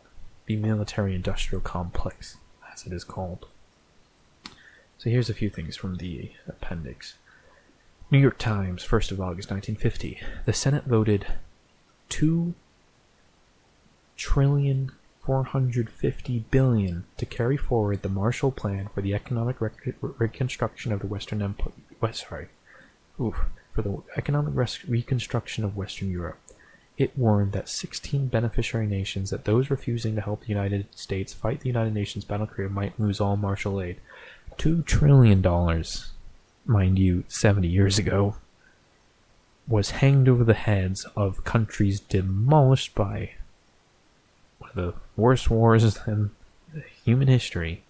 the 0.56 0.68
military 0.68 1.16
industrial 1.16 1.62
complex, 1.62 2.38
as 2.74 2.86
it 2.86 2.92
is 2.92 3.04
called. 3.04 3.48
So 4.98 5.10
here's 5.10 5.30
a 5.30 5.34
few 5.34 5.50
things 5.50 5.76
from 5.76 5.96
the 5.96 6.32
appendix. 6.48 7.16
New 8.10 8.20
York 8.20 8.38
Times, 8.38 8.84
1st 8.84 9.12
of 9.12 9.22
August 9.22 9.50
1950. 9.50 10.20
The 10.46 10.54
Senate 10.54 10.84
voted 10.84 11.26
2 12.10 12.54
trillion 14.18 14.92
450 15.22 16.40
billion 16.52 17.06
to 17.18 17.26
carry 17.26 17.58
forward 17.58 18.02
the 18.02 18.10
Marshall 18.10 18.52
Plan 18.52 18.90
for 18.94 19.02
the 19.02 19.14
economic 19.14 19.62
rec- 19.62 19.96
reconstruction 20.02 20.92
of 20.92 21.00
the 21.00 21.08
Western 21.08 21.42
Empire. 21.42 21.72
Sorry, 22.12 22.48
Oof, 23.20 23.46
for 23.72 23.82
the 23.82 24.02
economic 24.18 24.54
res- 24.56 24.88
reconstruction 24.88 25.64
of 25.64 25.78
Western 25.78 26.12
Europe. 26.12 26.40
It 27.02 27.18
warned 27.18 27.54
that 27.54 27.68
16 27.68 28.28
beneficiary 28.28 28.86
nations 28.86 29.32
that 29.32 29.46
those 29.46 29.72
refusing 29.72 30.14
to 30.14 30.22
help 30.22 30.42
the 30.42 30.50
United 30.50 30.86
States 30.96 31.34
fight 31.34 31.62
the 31.62 31.68
United 31.68 31.96
Nations 31.96 32.24
battle 32.24 32.46
Korea 32.46 32.70
might 32.70 33.00
lose 33.00 33.20
all 33.20 33.36
Marshall 33.36 33.82
aid. 33.82 34.00
Two 34.60 34.84
trillion 34.84 35.42
dollars, 35.42 36.12
mind 36.64 37.00
you, 37.00 37.24
70 37.28 37.68
years 37.68 37.98
ago, 37.98 38.36
was 39.68 39.90
hanged 39.90 40.30
over 40.30 40.44
the 40.44 40.54
heads 40.54 41.08
of 41.16 41.44
countries 41.44 42.00
demolished 42.00 42.94
by 42.94 43.32
one 44.60 44.70
of 44.70 44.76
the 44.76 44.94
worst 45.16 45.50
wars 45.50 45.98
in 46.06 46.30
human 47.04 47.28
history, 47.28 47.82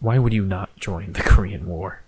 why 0.00 0.18
would 0.18 0.32
you 0.32 0.44
not 0.44 0.74
join 0.74 1.12
the 1.12 1.22
Korean 1.22 1.68
War? 1.68 2.02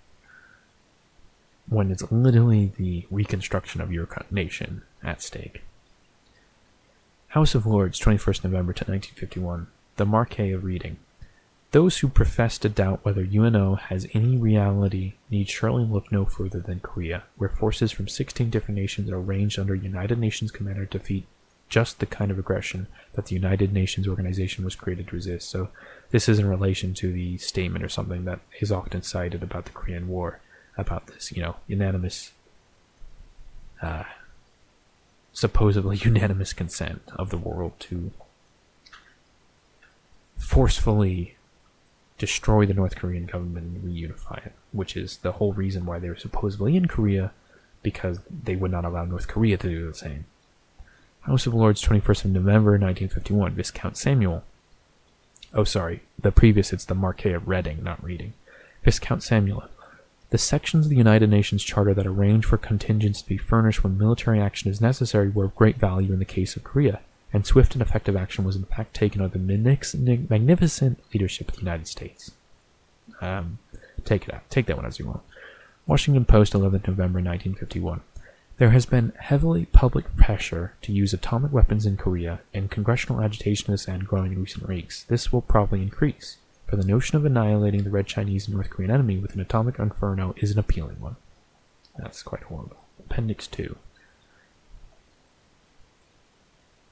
When 1.69 1.93
it's 1.93 2.11
literally 2.11 2.73
the 2.77 3.07
reconstruction 3.13 3.81
of 3.81 3.93
your 3.93 4.09
nation 4.33 4.83
at 5.03 5.23
stake. 5.23 5.63
House 7.29 7.55
of 7.55 7.67
Lords, 7.67 8.01
21st 8.01 8.45
November 8.45 8.73
to 8.73 8.85
1951. 8.85 9.67
The 9.97 10.07
Marquis 10.07 10.53
of 10.53 10.65
Reading. 10.65 10.99
Those 11.73 11.99
who 11.99 12.09
profess 12.09 12.57
to 12.59 12.71
doubt 12.71 13.05
whether 13.05 13.21
UNO 13.23 13.75
has 13.75 14.07
any 14.15 14.39
reality 14.39 15.15
need 15.31 15.51
surely 15.51 15.85
look 15.85 16.11
no 16.11 16.25
further 16.25 16.61
than 16.61 16.81
Korea, 16.81 17.25
where 17.37 17.51
forces 17.51 17.93
from 17.93 18.09
16 18.09 18.49
different 18.49 18.81
nations 18.81 19.11
are 19.11 19.21
ranged 19.21 19.59
under 19.59 19.75
United 19.75 20.19
Nations 20.19 20.51
commander 20.51 20.87
to 20.87 20.99
defeat 20.99 21.27
just 21.69 21.99
the 21.99 22.07
kind 22.07 22.31
of 22.31 22.39
aggression 22.39 22.87
that 23.13 23.27
the 23.27 23.35
United 23.35 23.75
Nations 23.75 24.09
organization 24.09 24.65
was 24.65 24.75
created 24.75 25.09
to 25.09 25.17
resist. 25.17 25.51
So, 25.51 25.69
this 26.11 26.27
is 26.27 26.39
in 26.39 26.49
relation 26.49 26.95
to 26.95 27.13
the 27.13 27.37
statement 27.37 27.85
or 27.85 27.91
something 27.91 28.25
that 28.25 28.41
is 28.61 28.73
often 28.73 29.03
cited 29.03 29.43
about 29.43 29.67
the 29.67 29.73
Korean 29.73 30.09
War, 30.09 30.41
about 30.79 31.09
this, 31.09 31.31
you 31.33 31.43
know, 31.43 31.57
unanimous, 31.67 32.33
uh, 33.83 34.05
supposedly 35.39 35.97
unanimous 36.03 36.53
consent 36.53 37.01
of 37.15 37.31
the 37.31 37.39
world 37.39 37.73
to 37.79 38.11
forcefully 40.37 41.37
destroy 42.19 42.67
the 42.67 42.75
North 42.75 42.97
Korean 42.97 43.25
government 43.25 43.67
and 43.67 43.85
reunify 43.85 44.45
it, 44.45 44.53
which 44.73 44.97
is 44.97 45.19
the 45.19 45.33
whole 45.33 45.53
reason 45.53 45.87
why 45.87 46.01
they 46.01 46.09
were 46.09 46.17
supposedly 46.17 46.77
in 46.77 46.87
Korea, 46.89 47.31
because 47.85 48.19
they 48.29 48.57
would 48.57 48.73
not 48.73 48.85
allow 48.85 49.05
North 49.05 49.29
Korea 49.29 49.57
to 49.59 49.69
do 49.69 49.87
the 49.87 49.95
same. 49.95 50.25
House 51.21 51.47
of 51.47 51.55
Lords, 51.55 51.85
21st 51.85 52.25
of 52.25 52.31
November, 52.33 52.73
1951, 52.73 53.53
Viscount 53.53 53.97
Samuel. 53.97 54.43
Oh, 55.55 55.63
sorry, 55.63 56.03
the 56.21 56.33
previous, 56.33 56.73
it's 56.73 56.85
the 56.85 56.97
Marquis 56.97 57.31
of 57.31 57.47
Reading, 57.47 57.85
not 57.85 58.03
reading. 58.03 58.33
Viscount 58.83 59.23
Samuel. 59.23 59.69
The 60.31 60.39
sections 60.39 60.85
of 60.85 60.91
the 60.91 60.97
United 60.97 61.31
Nations 61.31 61.65
Charter 61.65 61.95
that 61.95 62.07
arrange 62.07 62.45
for 62.45 62.59
contingents 62.59 63.23
to 63.23 63.29
be 63.29 63.39
furnished 63.39 63.83
when 63.83 63.97
military 63.97 64.41
action 64.41 64.71
is 64.71 64.81
necessary 64.81 65.31
were 65.31 65.47
of 65.47 65.55
great 65.55 65.77
value 65.77 66.13
in 66.13 66.19
the 66.19 66.27
case 66.27 66.55
of 66.55 66.65
Korea, 66.65 67.01
and 67.33 67.47
swift 67.47 67.75
and 67.75 67.81
effective 67.81 68.15
action 68.15 68.45
was 68.45 68.55
in 68.55 68.65
fact 68.65 68.95
taken 68.95 69.23
under 69.23 69.39
the 69.39 70.27
magnificent 70.29 70.99
leadership 71.15 71.49
of 71.49 71.55
the 71.55 71.63
United 71.63 71.89
States. 71.89 72.33
Um, 73.23 73.59
take 74.05 74.29
it 74.29 74.35
out. 74.35 74.49
Take 74.51 74.67
that 74.67 74.77
one 74.77 74.85
as 74.85 74.99
you 74.99 75.07
want. 75.07 75.23
Washington 75.87 76.27
Post, 76.27 76.53
11th 76.53 76.87
November 76.87 77.21
1951. 77.21 78.03
There 78.59 78.71
has 78.71 78.85
been 78.85 79.13
heavily 79.19 79.67
public 79.67 80.15
pressure 80.17 80.75
to 80.83 80.93
use 80.93 81.15
atomic 81.15 81.53
weapons 81.53 81.87
in 81.87 81.97
Korea, 81.97 82.41
and 82.53 82.71
congressional 82.71 83.23
agitation 83.23 83.73
this 83.73 83.89
end 83.89 84.07
growing 84.07 84.33
in 84.33 84.43
recent 84.43 84.69
weeks. 84.69 85.05
This 85.05 85.33
will 85.33 85.41
probably 85.41 85.81
increase, 85.81 86.37
for 86.69 86.77
the 86.77 86.87
notion 86.87 87.17
of 87.17 87.25
annihilating 87.25 87.83
the 87.83 87.91
Red 87.91 88.07
Chinese 88.07 88.47
and 88.47 88.55
North 88.55 88.71
Korean 88.71 88.91
enemy 88.91 89.17
with 89.17 89.35
an 89.35 89.41
atomic 89.41 89.79
inferno 89.79 90.35
is 90.37 90.53
an 90.53 90.59
appealing 90.59 91.01
one. 91.01 91.17
That's 91.97 92.23
quite 92.23 92.45
horrible. 92.45 92.77
Appendix 93.01 93.47
2. 93.47 93.77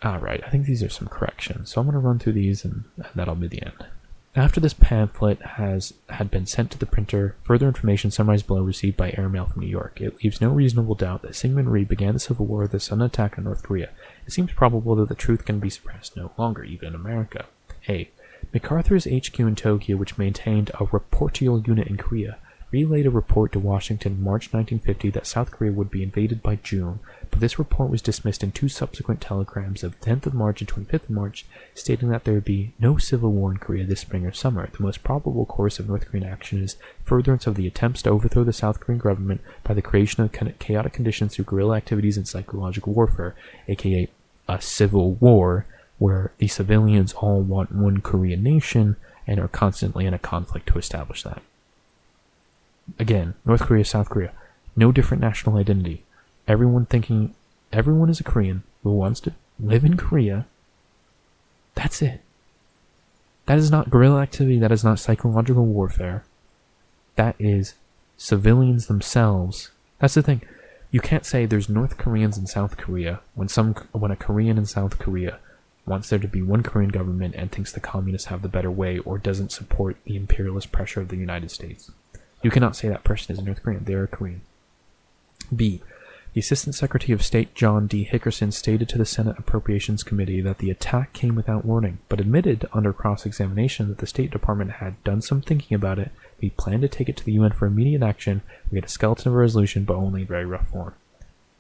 Ah, 0.03 0.15
Alright, 0.15 0.43
I 0.45 0.51
think 0.51 0.67
these 0.67 0.83
are 0.83 0.89
some 0.89 1.09
corrections. 1.09 1.71
So 1.71 1.81
I'm 1.81 1.87
going 1.87 1.95
to 1.95 2.07
run 2.07 2.19
through 2.19 2.33
these 2.33 2.65
and, 2.65 2.85
and 2.97 3.07
that'll 3.15 3.35
be 3.35 3.49
the 3.49 3.63
end. 3.63 3.87
After 4.35 4.61
this 4.61 4.75
pamphlet 4.75 5.41
has 5.43 5.95
had 6.11 6.31
been 6.31 6.45
sent 6.45 6.71
to 6.73 6.79
the 6.79 6.85
printer, 6.85 7.37
further 7.43 7.67
information 7.67 8.11
summarized 8.11 8.47
below 8.47 8.61
received 8.61 8.97
by 8.97 9.15
airmail 9.17 9.47
from 9.47 9.63
New 9.63 9.69
York. 9.69 9.99
It 10.01 10.23
leaves 10.23 10.43
no 10.43 10.51
reasonable 10.51 10.95
doubt 10.95 11.23
that 11.23 11.33
Syngman 11.33 11.71
Rhee 11.71 11.85
began 11.85 12.15
the 12.15 12.21
Civil 12.21 12.45
War 12.45 12.63
with 12.63 12.75
a 12.75 12.81
sudden 12.81 13.03
attack 13.03 13.39
on 13.39 13.45
North 13.45 13.63
Korea. 13.63 13.91
It 14.27 14.33
seems 14.33 14.53
probable 14.53 14.95
that 14.97 15.09
the 15.09 15.15
truth 15.15 15.47
can 15.47 15.59
be 15.59 15.71
suppressed 15.71 16.19
no 16.19 16.33
longer, 16.37 16.65
even 16.65 16.89
in 16.89 16.95
America. 16.95 17.47
A. 17.89 18.11
MacArthur's 18.53 19.07
HQ 19.07 19.39
in 19.41 19.57
Tokyo, 19.57 19.97
which 19.97 20.19
maintained 20.19 20.71
a 20.71 20.87
reportorial 20.87 21.67
unit 21.67 21.89
in 21.89 21.97
Korea, 21.97 22.39
relayed 22.71 23.07
a 23.07 23.11
report 23.11 23.53
to 23.53 23.59
Washington 23.59 24.13
in 24.13 24.23
March 24.23 24.53
1950 24.53 25.11
that 25.11 25.27
South 25.27 25.51
Korea 25.51 25.73
would 25.73 25.91
be 25.91 26.03
invaded 26.03 26.43
by 26.43 26.57
June, 26.57 26.99
but 27.31 27.41
this 27.41 27.59
report 27.59 27.91
was 27.91 28.03
dismissed 28.03 28.43
in 28.43 28.53
two 28.53 28.69
subsequent 28.69 29.21
telegrams 29.21 29.85
of 29.85 30.01
10th 30.01 30.27
of 30.27 30.35
March 30.35 30.61
and 30.61 30.69
25th 30.69 31.05
of 31.05 31.11
March, 31.11 31.47
stating 31.75 32.09
that 32.09 32.25
there 32.25 32.35
would 32.35 32.45
be 32.45 32.73
no 32.79 32.97
civil 32.97 33.31
war 33.31 33.51
in 33.51 33.59
Korea 33.59 33.85
this 33.85 34.01
spring 34.01 34.27
or 34.27 34.33
summer. 34.33 34.69
The 34.73 34.83
most 34.83 35.05
probable 35.05 35.47
course 35.47 35.79
of 35.79 35.89
North 35.89 36.07
Korean 36.07 36.27
action 36.27 36.63
is 36.63 36.77
furtherance 37.05 37.47
of 37.47 37.55
the 37.55 37.67
attempts 37.67 38.03
to 38.03 38.11
overthrow 38.11 38.45
the 38.45 38.53
South 38.53 38.81
Korean 38.81 38.99
government 38.99 39.41
by 39.63 39.75
the 39.75 39.83
creation 39.83 40.23
of 40.23 40.33
chaotic 40.59 40.93
conditions 40.93 41.35
through 41.35 41.45
guerrilla 41.47 41.77
activities 41.77 42.17
and 42.17 42.27
psychological 42.27 42.93
warfare, 42.93 43.35
aka 43.69 44.09
a 44.49 44.61
civil 44.61 45.15
war, 45.15 45.67
where 45.99 46.33
the 46.39 46.49
civilians 46.49 47.13
all 47.15 47.41
want 47.41 47.73
one 47.73 48.01
Korean 48.01 48.43
nation 48.43 48.97
and 49.27 49.41
are 49.41 49.49
constantly 49.49 50.07
in 50.07 50.15
a 50.15 50.19
conflict 50.19 50.69
to 50.69 50.79
establish 50.79 51.23
that. 51.23 51.43
Again, 52.99 53.35
North 53.45 53.63
Korea, 53.63 53.85
South 53.85 54.09
Korea, 54.09 54.33
no 54.77 54.93
different 54.93 55.21
national 55.21 55.57
identity. 55.57 56.05
Everyone 56.47 56.87
thinking 56.87 57.35
everyone 57.73 58.11
is 58.11 58.21
a 58.21 58.25
Korean 58.25 58.63
who 58.83 58.93
wants 58.93 59.21
to 59.21 59.33
live 59.59 59.85
in 59.85 59.97
Korea. 59.97 60.47
That's 61.75 62.03
it. 62.03 62.21
That 63.47 63.59
is 63.59 63.71
not 63.71 63.91
guerrilla 63.91 64.23
activity, 64.23 64.59
that 64.59 64.73
is 64.73 64.85
not 64.85 64.99
psychological 64.99 65.67
warfare. 65.67 66.25
That 67.17 67.37
is 67.39 67.75
civilians 68.17 68.87
themselves. 68.87 69.71
That's 69.99 70.15
the 70.15 70.23
thing. 70.23 70.43
You 70.91 71.01
can't 71.01 71.27
say 71.27 71.47
there's 71.47 71.69
North 71.69 71.97
Koreans 71.97 72.39
in 72.39 72.47
South 72.47 72.77
Korea 72.77 73.21
when 73.35 73.49
some 73.49 73.75
when 73.93 74.11
a 74.11 74.17
Korean 74.17 74.59
in 74.59 74.67
South 74.67 74.99
Korea 74.99 75.39
wants 75.87 76.11
there 76.11 76.19
to 76.19 76.29
be 76.29 76.43
one 76.43 76.63
Korean 76.63 76.91
government 76.91 77.35
and 77.37 77.51
thinks 77.51 77.73
the 77.73 77.81
communists 77.81 78.29
have 78.29 78.43
the 78.43 78.49
better 78.49 78.71
way 78.71 78.99
or 78.99 79.19
doesn't 79.19 79.53
support 79.53 79.97
the 80.05 80.17
imperialist 80.17 80.73
pressure 80.73 81.01
of 81.01 81.09
the 81.09 81.17
United 81.17 81.51
States. 81.51 81.91
You 82.43 82.51
cannot 82.51 82.77
say 82.77 82.89
that 82.89 83.05
person 83.05 83.35
is 83.35 83.43
North 83.43 83.63
Korean. 83.63 83.85
They 83.85 83.95
are 83.95 84.07
Korean. 84.07 84.43
B. 85.55 85.81
The 86.37 86.41
Assistant 86.41 86.75
Secretary 86.75 87.15
of 87.15 87.23
State 87.23 87.55
John 87.55 87.87
D. 87.87 88.05
Hickerson 88.05 88.53
stated 88.53 88.91
to 88.91 88.99
the 88.99 89.07
Senate 89.07 89.39
Appropriations 89.39 90.03
Committee 90.03 90.43
that 90.43 90.59
the 90.59 90.71
attack 90.71 91.15
came 91.15 91.35
without 91.35 91.65
warning, 91.65 91.99
but 92.11 92.21
admitted 92.21 92.69
under 92.75 92.93
cross 92.93 93.25
examination 93.25 93.89
that 93.89 93.99
the 93.99 94.07
State 94.07 94.33
Department 94.33 94.73
had 94.73 95.03
done 95.03 95.23
some 95.23 95.41
thinking 95.41 95.75
about 95.75 95.99
it. 95.99 96.13
We 96.39 96.51
planned 96.51 96.83
to 96.83 96.89
take 96.89 97.09
it 97.09 97.17
to 97.17 97.25
the 97.25 97.33
UN 97.33 97.53
for 97.53 97.65
immediate 97.65 98.03
action. 98.03 98.43
We 98.71 98.77
had 98.77 98.85
a 98.85 98.89
skeleton 98.89 99.29
of 99.29 99.35
a 99.35 99.39
resolution, 99.39 99.85
but 99.85 99.95
only 99.95 100.23
in 100.23 100.27
very 100.27 100.45
rough 100.45 100.69
form. 100.69 100.93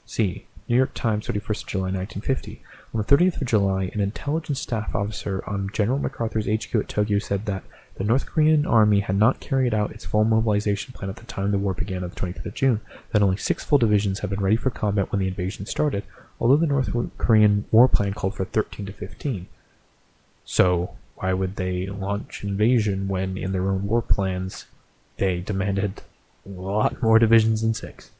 C. 0.04 0.44
New 0.68 0.76
York 0.76 0.92
Times, 0.92 1.26
31st 1.26 1.66
July 1.66 1.90
1950. 1.90 2.60
On 2.96 3.04
the 3.06 3.14
30th 3.14 3.42
of 3.42 3.46
July, 3.46 3.90
an 3.92 4.00
intelligence 4.00 4.58
staff 4.58 4.94
officer 4.94 5.44
on 5.46 5.68
General 5.70 5.98
MacArthur's 5.98 6.46
HQ 6.46 6.74
at 6.76 6.88
Tokyo 6.88 7.18
said 7.18 7.44
that 7.44 7.62
the 7.96 8.04
North 8.04 8.24
Korean 8.24 8.64
army 8.64 9.00
had 9.00 9.18
not 9.18 9.38
carried 9.38 9.74
out 9.74 9.90
its 9.90 10.06
full 10.06 10.24
mobilization 10.24 10.94
plan 10.94 11.10
at 11.10 11.16
the 11.16 11.26
time 11.26 11.50
the 11.50 11.58
war 11.58 11.74
began 11.74 12.02
on 12.02 12.08
the 12.08 12.16
25th 12.16 12.46
of 12.46 12.54
June, 12.54 12.80
that 13.12 13.22
only 13.22 13.36
six 13.36 13.62
full 13.62 13.76
divisions 13.76 14.20
had 14.20 14.30
been 14.30 14.40
ready 14.40 14.56
for 14.56 14.70
combat 14.70 15.12
when 15.12 15.18
the 15.18 15.28
invasion 15.28 15.66
started, 15.66 16.04
although 16.40 16.56
the 16.56 16.66
North 16.66 16.88
Korean 17.18 17.66
war 17.70 17.86
plan 17.86 18.14
called 18.14 18.34
for 18.34 18.46
13 18.46 18.86
to 18.86 18.94
15. 18.94 19.46
So, 20.46 20.96
why 21.16 21.34
would 21.34 21.56
they 21.56 21.88
launch 21.88 22.44
invasion 22.44 23.08
when 23.08 23.36
in 23.36 23.52
their 23.52 23.68
own 23.68 23.86
war 23.86 24.00
plans 24.00 24.64
they 25.18 25.40
demanded 25.40 26.00
a 26.46 26.48
lot 26.48 27.02
more 27.02 27.18
divisions 27.18 27.60
than 27.60 27.74
six? 27.74 28.10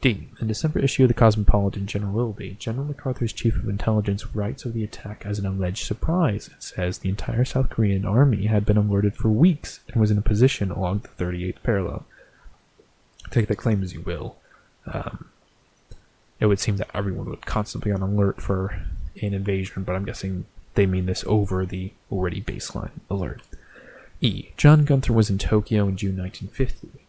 D. 0.00 0.28
In 0.40 0.46
December 0.46 0.78
issue 0.78 1.04
of 1.04 1.08
the 1.08 1.14
Cosmopolitan, 1.14 1.86
General 1.86 2.12
Willoughby, 2.12 2.56
General 2.60 2.86
MacArthur's 2.86 3.32
chief 3.32 3.56
of 3.56 3.68
intelligence, 3.68 4.32
writes 4.34 4.64
of 4.64 4.72
the 4.72 4.84
attack 4.84 5.24
as 5.26 5.40
an 5.40 5.46
alleged 5.46 5.84
surprise. 5.84 6.48
It 6.48 6.62
says 6.62 6.98
the 6.98 7.08
entire 7.08 7.44
South 7.44 7.68
Korean 7.68 8.04
army 8.04 8.46
had 8.46 8.64
been 8.64 8.76
alerted 8.76 9.16
for 9.16 9.28
weeks 9.28 9.80
and 9.88 10.00
was 10.00 10.12
in 10.12 10.18
a 10.18 10.22
position 10.22 10.70
along 10.70 11.00
the 11.00 11.24
38th 11.24 11.62
parallel. 11.64 12.06
Take 13.30 13.48
that 13.48 13.56
claim 13.56 13.82
as 13.82 13.92
you 13.92 14.02
will. 14.02 14.36
Um, 14.86 15.30
it 16.38 16.46
would 16.46 16.60
seem 16.60 16.76
that 16.76 16.90
everyone 16.94 17.28
would 17.28 17.44
constantly 17.44 17.90
on 17.90 18.00
alert 18.00 18.40
for 18.40 18.80
an 19.20 19.34
invasion, 19.34 19.82
but 19.82 19.96
I'm 19.96 20.04
guessing 20.04 20.46
they 20.74 20.86
mean 20.86 21.06
this 21.06 21.24
over 21.26 21.66
the 21.66 21.92
already 22.12 22.40
baseline 22.40 23.00
alert. 23.10 23.42
E. 24.20 24.50
John 24.56 24.84
Gunther 24.84 25.12
was 25.12 25.28
in 25.28 25.38
Tokyo 25.38 25.88
in 25.88 25.96
June 25.96 26.16
1950, 26.16 27.04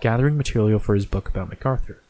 gathering 0.00 0.38
material 0.38 0.78
for 0.78 0.94
his 0.94 1.04
book 1.04 1.28
about 1.28 1.50
MacArthur. 1.50 2.00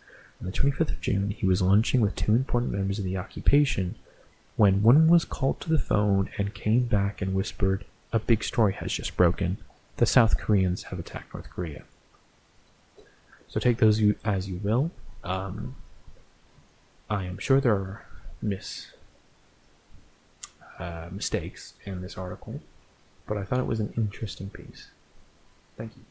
On 0.41 0.47
the 0.47 0.53
25th 0.53 0.91
of 0.91 1.01
June, 1.01 1.31
he 1.31 1.47
was 1.47 1.63
lunching 1.63 2.01
with 2.01 2.17
two 2.17 2.35
important 2.35 2.73
members 2.73 2.99
of 2.99 3.05
the 3.05 3.17
occupation 3.17 3.95
when 4.57 4.83
one 4.83 5.09
was 5.09 5.25
called 5.25 5.61
to 5.61 5.69
the 5.69 5.79
phone 5.79 6.31
and 6.39 6.55
came 6.55 6.87
back 6.87 7.21
and 7.21 7.35
whispered, 7.35 7.85
A 8.13 8.19
big 8.19 8.45
story 8.45 8.73
has 8.75 8.93
just 8.93 9.17
broken. 9.17 9.59
The 9.97 10.07
South 10.07 10.39
Koreans 10.39 10.85
have 10.85 10.99
attacked 10.99 11.35
North 11.35 11.51
Korea. 11.51 11.85
So 13.49 13.61
take 13.61 13.79
those 13.79 14.03
as 14.25 14.49
you 14.49 14.61
will. 14.63 14.91
Um, 15.23 15.77
I 17.09 17.25
am 17.25 17.39
sure 17.39 17.61
there 17.61 17.75
are 17.75 18.07
miss 18.43 18.93
uh, 20.79 21.09
mistakes 21.11 21.75
in 21.85 22.03
this 22.03 22.19
article, 22.19 22.61
but 23.27 23.37
I 23.37 23.45
thought 23.45 23.61
it 23.61 23.67
was 23.67 23.81
an 23.81 23.93
interesting 23.97 24.51
piece. 24.51 24.91
Thank 25.77 25.97
you. 25.97 26.05